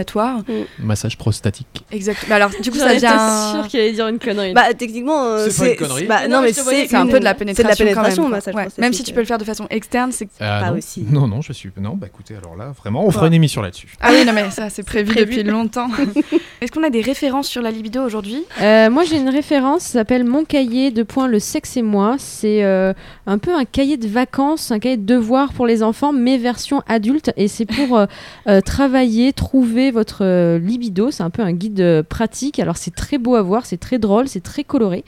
[0.79, 1.67] Massage prostatique.
[1.91, 2.25] Exact.
[2.29, 3.51] Bah alors, du coup, ça étais vient.
[3.53, 4.53] sûre qu'il allait dire une connerie.
[4.53, 6.05] Bah, techniquement, euh, C'est pas une connerie.
[6.05, 7.85] bah, Non, non, mais c'est un peu de la C'est de pénétration.
[7.85, 8.61] la quand même, pénétration, massage Ouais.
[8.63, 8.81] prostatique.
[8.81, 10.27] Même si tu peux le faire de façon externe, c'est.
[10.39, 10.77] Ah, Pas non.
[10.77, 11.05] aussi.
[11.09, 11.69] Non, non, je suis.
[11.79, 13.27] Non, bah écoutez, alors là, vraiment, on fera Ouais.
[13.29, 13.93] une émission là-dessus.
[14.01, 15.35] Ah oui, non, mais ça, c'est prévu, prévu.
[15.37, 15.89] depuis longtemps.
[16.61, 18.43] Est-ce qu'on a des références sur la libido aujourd'hui?
[18.61, 22.15] Euh, moi, j'ai une référence, ça s'appelle Mon cahier de points le sexe et moi.
[22.19, 22.93] C'est euh,
[23.25, 26.83] un peu un cahier de vacances, un cahier de devoirs pour les enfants, mais version
[26.87, 27.31] adulte.
[27.37, 28.05] Et c'est pour euh,
[28.47, 31.09] euh, travailler, trouver votre euh, libido.
[31.09, 32.59] C'est un peu un guide euh, pratique.
[32.59, 35.03] Alors, c'est très beau à voir, c'est très drôle, c'est très coloré.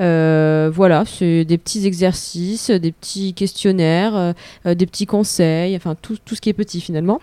[0.00, 4.34] Euh, voilà, c'est des petits exercices, des petits questionnaires,
[4.66, 7.20] euh, des petits conseils, enfin tout, tout ce qui est petit finalement.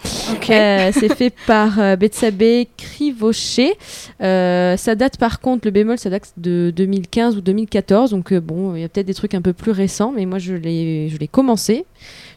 [0.50, 3.76] Euh, c'est fait par Betsabé Crivochet.
[4.20, 8.12] Ça date par contre, le bémol, ça date de 2015 ou 2014.
[8.12, 10.54] Donc bon, il y a peut-être des trucs un peu plus récents, mais moi je
[10.54, 11.86] l'ai, je l'ai commencé.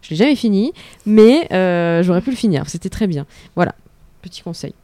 [0.03, 0.73] Je l'ai jamais fini,
[1.07, 1.47] mais
[2.03, 2.69] j'aurais pu le finir.
[2.69, 3.27] C'était très bien.
[3.55, 3.75] Voilà,
[4.25, 4.75] petit conseil.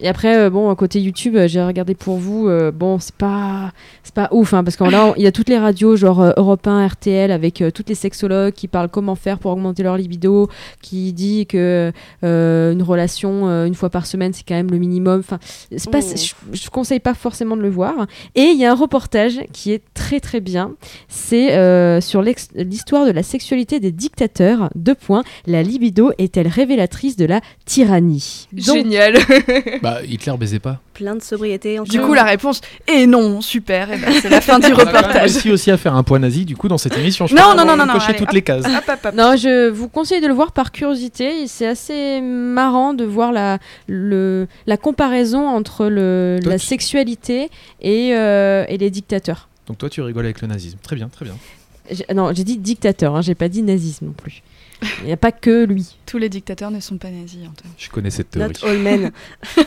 [0.00, 2.48] Et après, euh, bon, côté YouTube, euh, j'ai regardé pour vous.
[2.48, 3.72] euh, bon, c'est pas,
[4.04, 6.30] c'est pas ouf, hein, parce que là, il y a toutes les radios, genre euh,
[6.36, 9.96] Europe 1, RTL, avec euh, toutes les sexologues qui parlent comment faire pour augmenter leur
[9.96, 10.48] libido,
[10.82, 11.92] qui dit que
[12.24, 15.20] euh, une relation euh, une fois par semaine, c'est quand même le minimum.
[15.20, 15.38] Enfin,
[15.76, 16.14] c'est pas, Oh.
[16.52, 18.06] je, je conseille pas forcément de le voir.
[18.36, 20.72] Et il y a un reportage qui est très très bien.
[21.08, 24.70] C'est euh, sur l'histoire de la sexualité des dictateurs.
[24.76, 25.24] Deux points.
[25.46, 28.46] La libido est-elle révélatrice de la tyrannie?
[28.52, 29.14] Donc, Génial.
[29.94, 30.80] Bah, Hitler baisait pas.
[30.94, 31.78] Plein de sobriété.
[31.88, 33.40] du coup, la réponse est non.
[33.40, 33.90] Super.
[33.92, 35.20] Et ben, c'est la fin du On a reportage.
[35.32, 37.26] réussi aussi à faire un point nazi, du coup, dans cette émission.
[37.26, 38.32] Je Non, non, non, non, non, cocher toutes hop.
[38.34, 38.64] les cases.
[38.64, 39.14] Hop, hop, hop.
[39.14, 41.46] Non, je vous conseille de le voir par curiosité.
[41.46, 48.64] C'est assez marrant de voir la, le, la comparaison entre le, la sexualité et, euh,
[48.68, 49.48] et les dictateurs.
[49.66, 50.78] Donc toi, tu rigoles avec le nazisme.
[50.82, 51.34] Très bien, très bien.
[52.14, 54.42] Non, j'ai dit dictateur, hein, j'ai pas dit nazisme non plus.
[55.00, 55.96] Il n'y a pas que lui.
[56.06, 57.72] Tous les dictateurs ne sont pas nazis, Antoine.
[57.76, 58.52] Je connais cette théorie.
[58.62, 59.10] Not all men.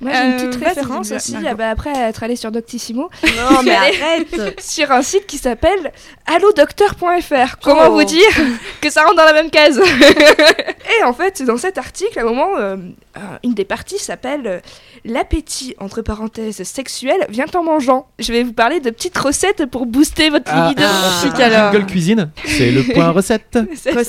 [0.00, 3.08] Moi, j'ai une Euh, petite vas-y, référence aussi, ah bah, après être allé sur Doctissimo,
[3.24, 5.92] Non, mais arrête sur un site qui s'appelle
[6.26, 7.58] allodocteur.fr.
[7.62, 7.92] Comment Oh.
[7.92, 8.28] vous dire
[8.80, 12.26] que ça rentre dans la même case Et en fait, dans cet article, à un
[12.26, 12.76] moment, euh,
[13.16, 14.60] euh, une des parties s'appelle euh,
[15.04, 18.06] L'appétit, entre parenthèses, sexuel vient en mangeant.
[18.18, 20.86] Je vais vous parler de petites recettes pour booster votre Ah, libido.
[20.86, 21.72] ah, un alors.
[21.72, 22.30] jingle cuisine.
[22.44, 23.58] C'est le point recette.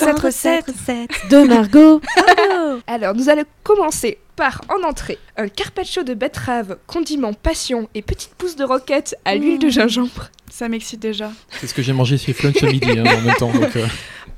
[0.01, 0.65] Recette, recette.
[0.65, 1.29] recette.
[1.29, 2.01] De Margot
[2.87, 8.33] Alors, nous allons commencer par, en entrée, un carpaccio de betterave, condiment passion et petite
[8.35, 10.29] pousse de roquette à l'huile de gingembre.
[10.49, 11.31] Ça m'excite déjà.
[11.49, 13.51] C'est ce que j'ai mangé chez Flunch ce midi hein, en même temps.
[13.51, 13.87] Donc, euh,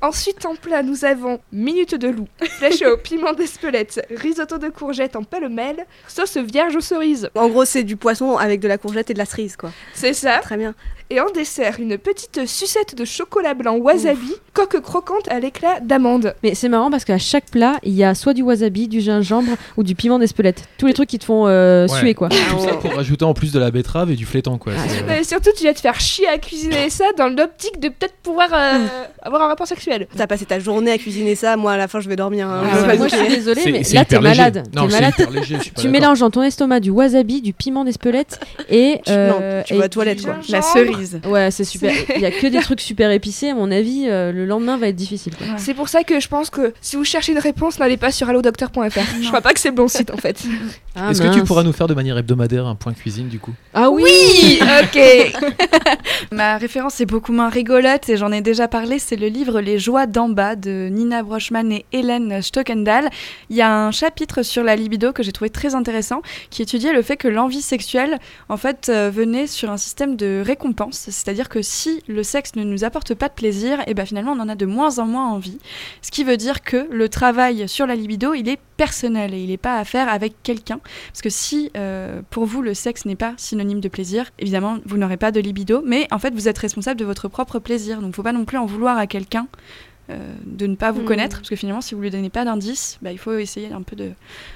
[0.04, 5.16] Ensuite, en plat, nous avons minute de loup, flèche au piment d'Espelette, risotto de courgettes
[5.16, 7.30] en pêle-mêle, sauce vierge aux cerises.
[7.34, 9.72] En gros, c'est du poisson avec de la courgette et de la cerise, quoi.
[9.94, 10.40] C'est ça.
[10.40, 10.74] Très bien.
[11.08, 16.34] Et en dessert, une petite sucette de chocolat blanc wasabi, coque croquante à l'éclat d'amande.
[16.42, 19.56] Mais c'est marrant parce qu'à chaque plat, il y a soit du wasabi, du gingembre
[19.78, 20.64] ou du piment d'Espelette.
[20.78, 21.98] Tous les trucs qui te font euh, Ouais.
[21.98, 22.28] suer, quoi.
[22.28, 24.72] tout ça pour rajouter en plus de la betterave et du flétan, quoi.
[24.72, 24.76] Euh,
[25.06, 28.48] Mais surtout, tu vas te faire chier à cuisiner ça dans l'optique de peut-être pouvoir
[28.52, 28.86] euh,
[29.22, 30.06] avoir un rapport sexuel.
[30.16, 32.48] T'as passé ta journée à cuisiner ça, moi à la fin je vais dormir.
[32.48, 32.62] hein.
[32.72, 32.86] Ah, ouais.
[32.88, 34.62] pas Moi, je suis désolée, mais là, t'es malade.
[34.74, 35.14] Non, c'est malade.
[35.18, 35.56] hyper léger.
[35.58, 39.00] Je suis pas Tu mélanges dans ton estomac du wasabi, du piment d'Espelette et.
[39.04, 39.28] Tu- euh,
[39.58, 40.36] non, tu et vas aux toilettes, quoi.
[40.48, 41.20] La cerise.
[41.26, 41.92] Ouais, c'est super.
[42.16, 43.50] Il y a que des trucs super épicés.
[43.50, 45.32] À mon avis, euh, le lendemain va être difficile.
[45.58, 48.28] C'est pour ça que je pense que si vous cherchez une réponse, n'allez pas sur
[48.28, 48.98] allodocteur.fr.
[49.22, 50.42] je crois pas que c'est bon site en fait.
[50.96, 53.52] Ah, Est-ce que tu pourras nous faire de manière hebdomadaire un point cuisine du coup?
[53.72, 54.04] Ah oui.
[54.04, 55.42] Oui, ok.
[56.32, 59.78] Ma référence est beaucoup moins rigolote et j'en ai déjà parlé, c'est le livre Les
[59.78, 63.10] joies d'en bas de Nina Brochmann et Hélène Stockendal.
[63.50, 66.92] Il y a un chapitre sur la libido que j'ai trouvé très intéressant qui étudiait
[66.92, 68.18] le fait que l'envie sexuelle
[68.48, 72.64] en fait euh, venait sur un système de récompense, c'est-à-dire que si le sexe ne
[72.64, 75.28] nous apporte pas de plaisir, et ben finalement on en a de moins en moins
[75.28, 75.58] envie.
[76.02, 79.48] Ce qui veut dire que le travail sur la libido, il est personnel et il
[79.48, 83.16] n'est pas à faire avec quelqu'un parce que si euh, pour vous le sexe n'est
[83.16, 86.58] pas synonyme de plaisir, évidemment vous n'aurez pas de libido, mais en fait vous êtes
[86.58, 88.00] responsable de votre propre plaisir.
[88.00, 89.46] Donc faut pas non plus en vouloir à quelqu'un
[90.10, 91.06] euh, de ne pas vous Mhm.
[91.06, 93.82] connaître, parce que finalement si vous lui donnez pas d'indice, bah, il faut essayer un
[93.82, 94.10] peu de,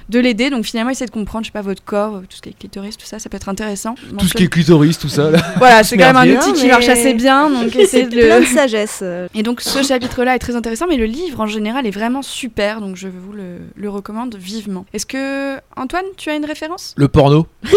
[0.09, 0.51] de l'aider.
[0.51, 2.59] Donc finalement essayer de comprendre, je sais pas, votre corps, euh, tout ce qui est
[2.59, 3.95] clitoris, tout ça, ça peut être intéressant.
[4.19, 5.31] Tout ce qui est clitoris, tout ça.
[5.31, 5.39] Là.
[5.57, 8.21] Voilà, c'est quand même un outil qui mais- marche assez bien, donc essayez C'est de
[8.27, 8.45] plein le...
[8.45, 9.03] de sagesse.
[9.35, 12.81] Et donc ce chapitre-là est très intéressant, mais le livre en général est vraiment super,
[12.81, 14.85] donc je vous le, le recommande vivement.
[14.93, 16.95] Est-ce que Antoine, tu as une référence?
[16.97, 17.47] Le porno.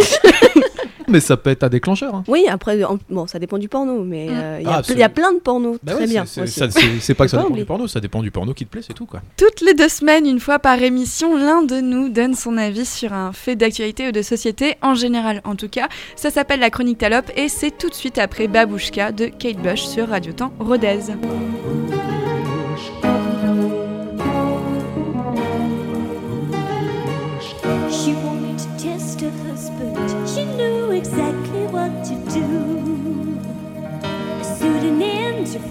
[1.12, 2.16] mais ça peut être un déclencheur.
[2.16, 2.24] hein.
[2.28, 4.34] Oui, après, en- bon, ça dépend du porno, mais Mm.
[4.34, 6.08] euh, il y, Ah, a ple- il y a plein de pornos Bah très ouais,
[6.08, 6.26] bien.
[6.26, 6.54] c'est- aussi.
[6.54, 7.64] c'est- ça- c'est- C'est pas que ça pas dépend oublier.
[7.64, 9.22] du porno, ça dépend du porno qui te plaît, c'est tout quoi.
[9.38, 13.14] Toutes les deux semaines, une fois par émission, l'un de nous donne son avis sur
[13.14, 15.88] un fait d'actualité ou de société, en général en tout cas.
[16.16, 19.82] Ça s'appelle la chronique Talop et c'est tout de suite après Babouchka de Kate Bush
[19.82, 21.00] sur Radio Temps Rodez.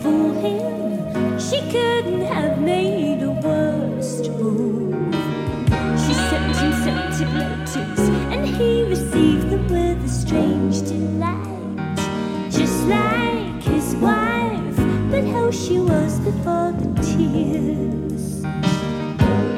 [0.03, 1.38] Fool him.
[1.38, 5.14] She couldn't have made a worse move.
[6.03, 11.86] She sent him scented letters, and he received them with a strange delight.
[12.51, 14.76] Just like his wife,
[15.11, 18.45] but how she was before the tears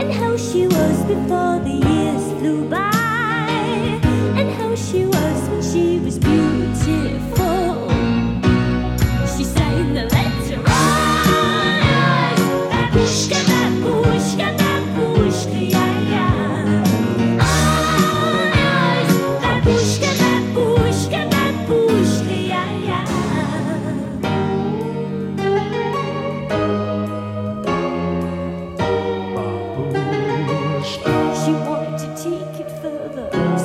[0.02, 2.90] and how she was before the years flew by,
[4.38, 6.71] and how she was when she was beautiful.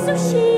[0.08, 0.57] 有心。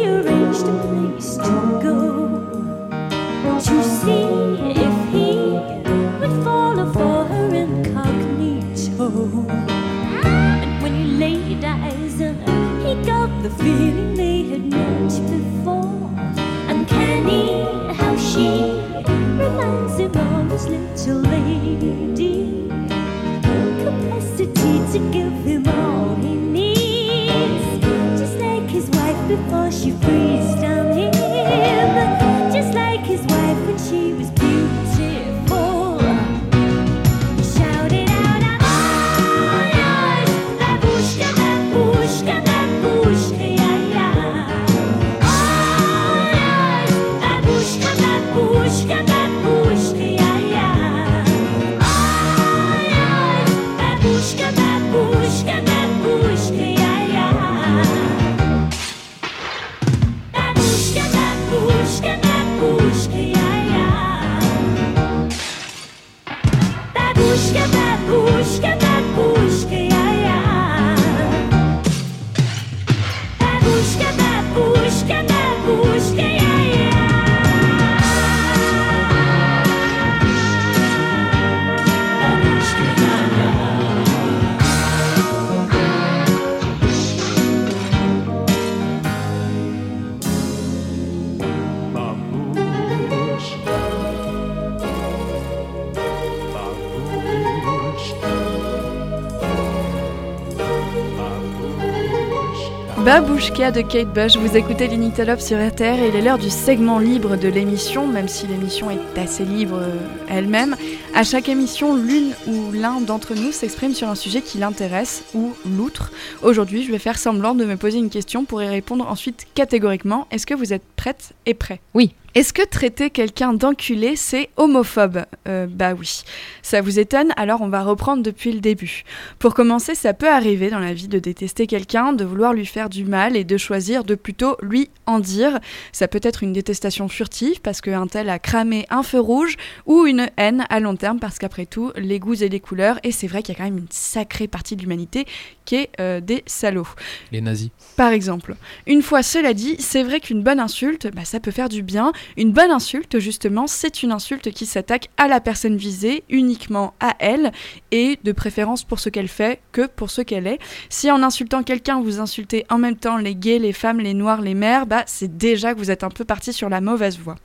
[103.40, 107.36] De Kate Bush, vous écoutez l'Initalop sur RTR et il est l'heure du segment libre
[107.36, 109.96] de l'émission, même si l'émission est assez libre euh,
[110.28, 110.76] elle-même.
[111.14, 115.54] À chaque émission, l'une ou l'un d'entre nous s'exprime sur un sujet qui l'intéresse ou
[115.64, 116.12] l'outre.
[116.42, 120.26] Aujourd'hui, je vais faire semblant de me poser une question pour y répondre ensuite catégoriquement.
[120.30, 121.80] Est-ce que vous êtes prête et prêt?
[121.94, 122.12] Oui.
[122.36, 125.24] Est-ce que traiter quelqu'un d'enculé, c'est homophobe?
[125.48, 126.22] Euh, Bah oui.
[126.62, 127.32] Ça vous étonne?
[127.36, 129.02] Alors on va reprendre depuis le début.
[129.40, 132.88] Pour commencer, ça peut arriver dans la vie de détester quelqu'un, de vouloir lui faire
[132.88, 135.58] du mal et de choisir de plutôt lui en dire.
[135.90, 139.56] Ça peut être une détestation furtive parce qu'un tel a cramé un feu rouge
[139.86, 143.10] ou une haine à long terme parce qu'après tout, les goûts et les couleurs, et
[143.10, 145.26] c'est vrai qu'il y a quand même une sacrée partie de l'humanité
[145.64, 146.86] qui est euh, des salauds.
[147.32, 147.70] Les nazis.
[147.96, 148.54] Par exemple,
[148.86, 152.12] une fois cela dit, c'est vrai qu'une bonne insulte, bah, ça peut faire du bien.
[152.36, 157.14] Une bonne insulte, justement, c'est une insulte qui s'attaque à la personne visée, uniquement à
[157.18, 157.52] elle,
[157.90, 160.58] et de préférence pour ce qu'elle fait que pour ce qu'elle est.
[160.88, 164.40] Si en insultant quelqu'un, vous insultez en même temps les gays, les femmes, les noirs,
[164.40, 167.36] les mères, bah, c'est déjà que vous êtes un peu parti sur la mauvaise voie.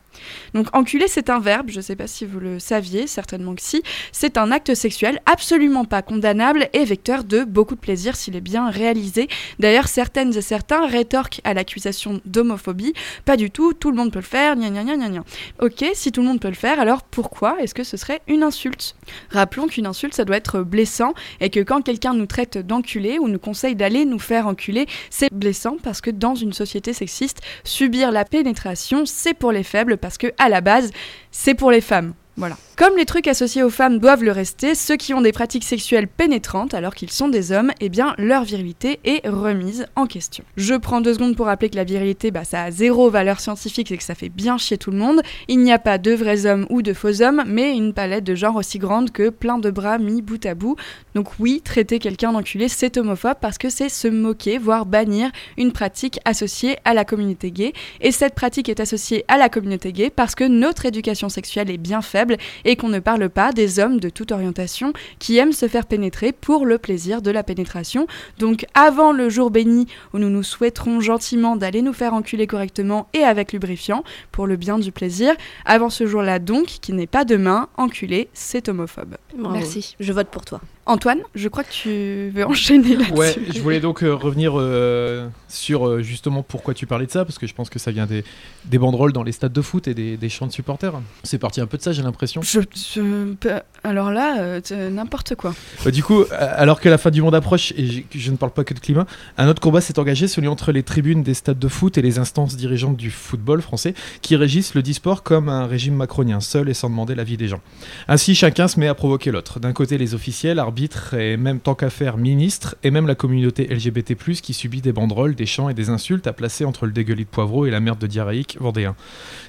[0.54, 3.62] Donc enculer, c'est un verbe, je ne sais pas si vous le saviez, certainement que
[3.62, 3.84] si.
[4.12, 8.42] C'est un acte sexuel absolument pas condamnable et vecteur de beaucoup de plaisir s'il est
[8.42, 9.28] bien réalisé.
[9.60, 12.94] D'ailleurs, certaines et certains rétorquent à l'accusation d'homophobie.
[13.26, 15.24] Pas du tout, tout le monde peut le faire, gna gna gna gna gna.
[15.62, 18.44] Ok, si tout le monde peut le faire, alors pourquoi est-ce que ce serait une
[18.44, 18.96] insulte?
[19.30, 23.28] Rappelons qu'une insulte, ça doit être blessant et que quand quelqu'un nous traite d'enculé ou
[23.28, 28.12] nous conseille d'aller nous faire enculer, c'est blessant parce que dans une société sexiste, subir
[28.12, 30.92] la pénétration, c'est pour les faibles parce que à la base,
[31.32, 32.14] c'est pour les femmes.
[32.38, 32.58] Voilà.
[32.76, 36.10] Comme les trucs associés aux femmes doivent le rester, ceux qui ont des pratiques sexuelles
[36.10, 40.44] pénétrantes alors qu'ils sont des hommes, eh bien leur virilité est remise en question.
[40.58, 43.94] Je prends deux secondes pour rappeler que la virilité, bah, ça a zéro valeur scientifique
[43.94, 45.22] et que ça fait bien chier tout le monde.
[45.48, 48.36] Il n'y a pas de vrais hommes ou de faux hommes, mais une palette de
[48.36, 50.76] genres aussi grande que plein de bras mis bout à bout.
[51.14, 55.72] Donc oui, traiter quelqu'un d'enculé, c'est homophobe parce que c'est se moquer, voire bannir une
[55.72, 57.72] pratique associée à la communauté gay.
[58.02, 61.78] Et cette pratique est associée à la communauté gay parce que notre éducation sexuelle est
[61.78, 62.25] bien faible
[62.64, 66.32] et qu'on ne parle pas des hommes de toute orientation qui aiment se faire pénétrer
[66.32, 68.08] pour le plaisir de la pénétration.
[68.40, 73.08] Donc avant le jour béni où nous nous souhaiterons gentiment d'aller nous faire enculer correctement
[73.14, 75.34] et avec lubrifiant pour le bien du plaisir,
[75.66, 79.16] avant ce jour-là donc, qui n'est pas demain, enculé, c'est homophobe.
[79.36, 79.56] Bravo.
[79.56, 79.96] Merci.
[80.00, 80.62] Je vote pour toi.
[80.88, 83.14] Antoine, je crois que tu veux enchaîner là-dessus.
[83.14, 87.26] Ouais, je voulais donc euh, revenir euh, sur euh, justement pourquoi tu parlais de ça,
[87.26, 88.24] parce que je pense que ça vient des,
[88.66, 90.94] des banderoles dans les stades de foot et des, des chants de supporters.
[91.24, 92.44] C'est parti un peu de ça, j'ai l'impression.
[92.44, 92.60] Je,
[92.94, 94.60] je- pe- alors là,
[94.92, 95.56] n'importe quoi.
[95.92, 98.64] Du coup, alors que la fin du monde approche, et je, je ne parle pas
[98.64, 99.08] que de climat,
[99.40, 102.20] un autre combat s'est engagé, celui entre les tribunes des stades de foot et les
[102.20, 106.76] instances dirigeantes du football français, qui régissent le disport comme un régime macronien, seul et
[106.76, 107.62] sans demander l'avis des gens.
[108.08, 109.60] Ainsi, chacun se met à provoquer l'autre.
[109.60, 110.75] D'un côté, les officiels, arbitres
[111.14, 115.36] et même tant qu'à faire ministres, et même la communauté LGBT+, qui subit des banderoles,
[115.36, 118.00] des chants et des insultes à placer entre le dégueulis de poivreau et la merde
[118.00, 118.96] de diarrhéique vendéen.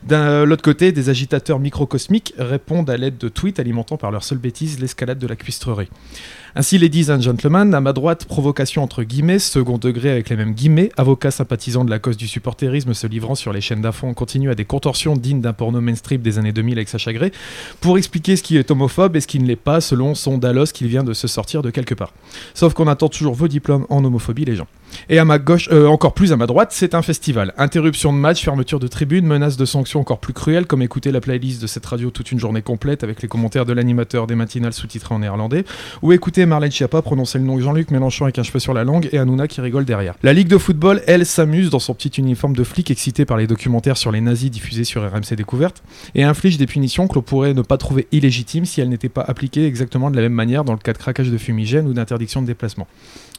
[0.04, 4.38] D'un l'autre côté, des agitateurs microcosmiques répondent à l'aide de tweets alimentant par leur seule
[4.38, 5.88] bêtise l'escalade de la cuistrerie.
[6.58, 10.54] Ainsi, ladies and gentlemen, à ma droite, provocation entre guillemets, second degré avec les mêmes
[10.54, 14.14] guillemets, avocat sympathisant de la cause du supporterisme se livrant sur les chaînes d'infos en
[14.14, 17.30] continu à des contorsions dignes d'un porno mainstream des années 2000 avec Sacha Grey,
[17.82, 20.72] pour expliquer ce qui est homophobe et ce qui ne l'est pas selon son Dallos
[20.72, 22.14] qu'il vient de se sortir de quelque part.
[22.54, 24.66] Sauf qu'on attend toujours vos diplômes en homophobie, les gens.
[25.08, 27.54] Et à ma gauche, euh, encore plus à ma droite, c'est un festival.
[27.58, 31.20] Interruption de match, fermeture de tribune, menace de sanctions encore plus cruelles, comme écouter la
[31.20, 34.72] playlist de cette radio toute une journée complète avec les commentaires de l'animateur des matinales
[34.72, 35.64] sous-titrés en néerlandais,
[36.02, 38.84] ou écouter Marlène Schiappa prononcer le nom de Jean-Luc Mélenchon avec un cheveu sur la
[38.84, 40.14] langue et Hanouna qui rigole derrière.
[40.22, 43.46] La Ligue de football, elle, s'amuse dans son petit uniforme de flic excité par les
[43.46, 45.82] documentaires sur les nazis diffusés sur RMC Découverte,
[46.14, 49.22] et inflige des punitions que l'on pourrait ne pas trouver illégitimes si elles n'étaient pas
[49.22, 52.42] appliquées exactement de la même manière dans le cas de craquage de fumigène ou d'interdiction
[52.42, 52.86] de déplacement.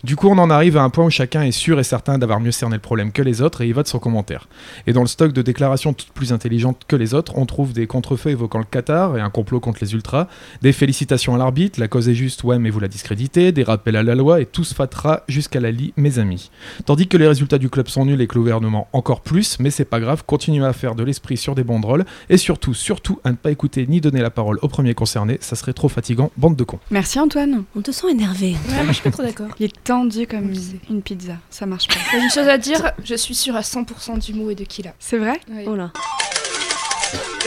[0.04, 2.40] Du coup, on en arrive à un point où chacun est sûr et certain d'avoir
[2.40, 4.48] mieux cerné le problème que les autres et y va de son commentaire.
[4.86, 7.88] Et dans le stock de déclarations toutes plus intelligentes que les autres, on trouve des
[7.88, 10.28] contrefeux évoquant le Qatar et un complot contre les ultras,
[10.62, 13.96] des félicitations à l'arbitre, la cause est juste, ouais, mais vous la discréditez, des rappels
[13.96, 16.52] à la loi et tout se fatera jusqu'à la lie, mes amis.
[16.86, 19.70] Tandis que les résultats du club sont nuls et que le gouvernement encore plus, mais
[19.70, 23.32] c'est pas grave, continuez à faire de l'esprit sur des banderoles et surtout, surtout, à
[23.32, 26.56] ne pas écouter ni donner la parole au premier concerné, ça serait trop fatigant, bande
[26.56, 26.80] de cons.
[26.92, 27.64] Merci Antoine.
[27.76, 28.56] On te sent énervé.
[28.70, 29.48] Ouais, moi je suis pas trop d'accord.
[29.60, 30.52] Il est tendu comme
[30.90, 31.27] une pizza.
[31.50, 31.96] Ça marche pas.
[32.12, 34.84] J'ai une chose à dire, je suis sûre à 100% du mot et de qui
[34.84, 34.92] là.
[35.00, 35.92] C'est vrai Oh là.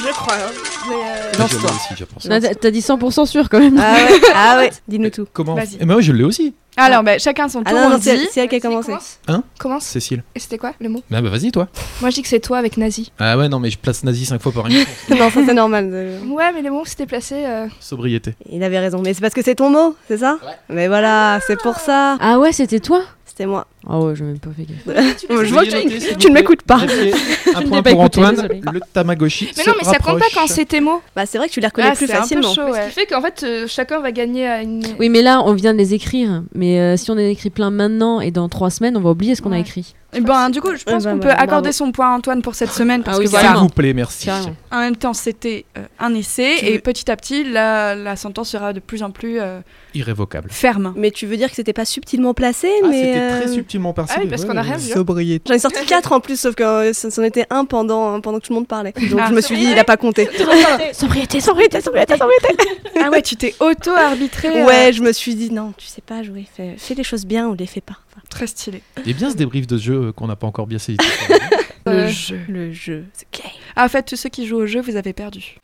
[0.02, 0.34] Je crois.
[0.34, 0.50] hein.
[0.90, 1.70] Euh, Lance-toi.
[2.30, 3.78] Ah, T'as dit 100% sûr quand même.
[3.78, 4.70] Ah ouais, ah ouais.
[4.88, 5.26] dis-nous tout.
[5.32, 5.76] Comment Vas-y.
[5.78, 7.98] Eh ben ouais, je l'ai aussi, Alors, bah, chacun son Ah tour, non, on non,
[7.98, 8.08] dit.
[8.32, 8.86] c'est elle qui a commencé.
[8.86, 9.18] Commence.
[9.28, 9.84] Hein Commence.
[9.84, 10.22] Cécile.
[10.34, 11.68] Et c'était quoi le mot Ah bah vas-y toi.
[12.00, 13.12] Moi je dis que c'est toi avec nazi.
[13.18, 14.86] Ah ouais, non mais je place nazi 5 fois par émission.
[15.10, 15.90] Non, ça c'est normal.
[15.92, 16.20] euh.
[16.24, 17.34] Ouais, mais les mots c'était placé.
[17.44, 18.34] euh, Sobriété.
[18.50, 19.02] Il avait raison.
[19.02, 20.38] Mais c'est parce que c'est ton mot, c'est ça
[20.70, 22.16] Mais voilà, c'est pour ça.
[22.20, 23.02] Ah ouais, c'était toi
[23.40, 23.66] C'était moi.
[23.88, 25.24] Ah ouais, j'ai même pas fait gaffe.
[25.30, 25.70] Je vois que
[26.10, 26.76] tu, tu ne m'écoutes pas.
[27.54, 28.34] Un Je point pour écouté, Antoine.
[28.34, 28.60] désolé.
[28.70, 29.48] Le Tamagotchi.
[29.56, 31.00] Mais non, mais ça compte pas quand c'est tes mots.
[31.16, 32.52] Bah c'est vrai que tu les reconnais Ah, plus c'est facilement.
[32.52, 34.82] chaud, Ce qui fait qu'en fait euh, chacun va gagner à une.
[34.98, 36.42] Oui, mais là, on vient de les écrire.
[36.54, 39.34] Mais euh, si on en écrit plein maintenant et dans trois semaines, on va oublier
[39.34, 39.94] ce qu'on a écrit.
[40.12, 41.42] Et ben, du coup, je pense bah, qu'on bah, peut bravo.
[41.44, 43.50] accorder son point à Antoine pour cette semaine parce Ah oui, que voilà.
[43.50, 44.26] S'il vous plaît, merci.
[44.26, 44.56] Carrément.
[44.72, 48.16] En même temps, c'était euh, un essai Tu et veux- petit à petit, la, la
[48.16, 49.60] sentence sera de plus en plus euh,
[49.94, 50.48] Irrévocable.
[50.50, 50.92] ferme.
[50.96, 53.02] Mais tu veux dire que c'était pas subtilement placé, Ah, mais.
[53.04, 54.14] c'était euh, très subtilement percé.
[54.16, 54.94] Ah oui, parce qu'on a rien vu, hein.
[54.94, 55.44] Sobriété.
[55.48, 58.38] J'en ai sorti 4 en plus, sauf que euh, ça- c'en était un pendant, pendant
[58.40, 58.92] que tout le monde parlait.
[59.10, 60.28] Donc Ah, je me suis dit, il a pas compté.
[60.92, 62.48] Sobriété, sobriété, sobriété, sobriété.
[63.04, 64.64] ah ouais, tu t'es auto-arbitré.
[64.64, 67.48] Ouais, je me suis dit, non, tu sais pas jouer, fais, fais les choses bien
[67.48, 67.94] ou les fais pas.
[68.28, 68.82] Très stylé.
[69.06, 70.98] Et bien ce débrief de jeu euh, qu'on n'a pas encore bien saisi.
[71.86, 72.38] Le jeu.
[72.46, 73.48] le jeu, c'est gay.
[73.74, 75.56] Ah, en fait, tous ceux qui jouent au jeu, vous avez perdu.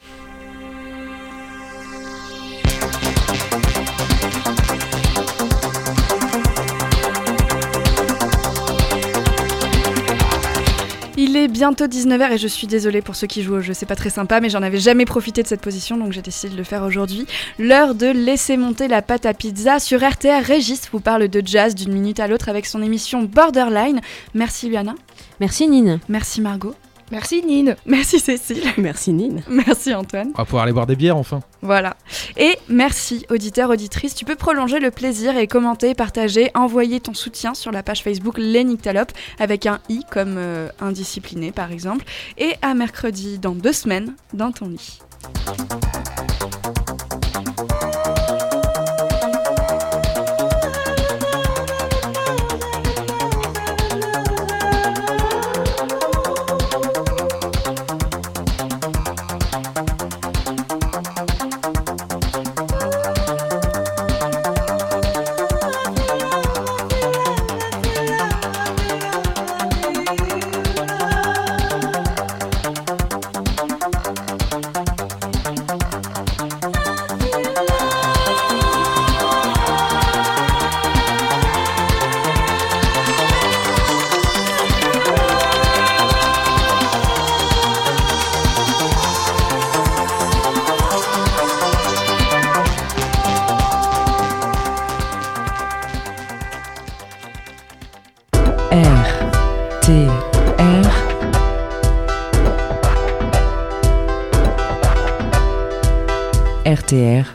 [11.29, 13.85] Il est bientôt 19h et je suis désolée pour ceux qui jouent au jeu, c'est
[13.85, 16.57] pas très sympa, mais j'en avais jamais profité de cette position donc j'ai décidé de
[16.57, 17.27] le faire aujourd'hui.
[17.59, 20.45] L'heure de laisser monter la pâte à pizza sur RTR.
[20.45, 24.01] Régis vous parle de jazz d'une minute à l'autre avec son émission Borderline.
[24.35, 24.95] Merci Luana,
[25.41, 25.99] Merci Nine.
[26.09, 26.77] merci Margot,
[27.11, 27.76] Merci Nine.
[27.86, 29.42] merci Cécile, Merci Nine.
[29.48, 30.30] merci Antoine.
[30.34, 31.40] On va pouvoir aller boire des bières enfin.
[31.62, 31.96] Voilà.
[32.36, 34.14] Et merci, auditeur, auditrice.
[34.14, 38.36] Tu peux prolonger le plaisir et commenter, partager, envoyer ton soutien sur la page Facebook
[38.38, 42.04] Les Nyctalopes avec un i comme euh, indiscipliné par exemple.
[42.38, 45.00] Et à mercredi dans deux semaines dans ton lit.
[106.87, 107.26] RTR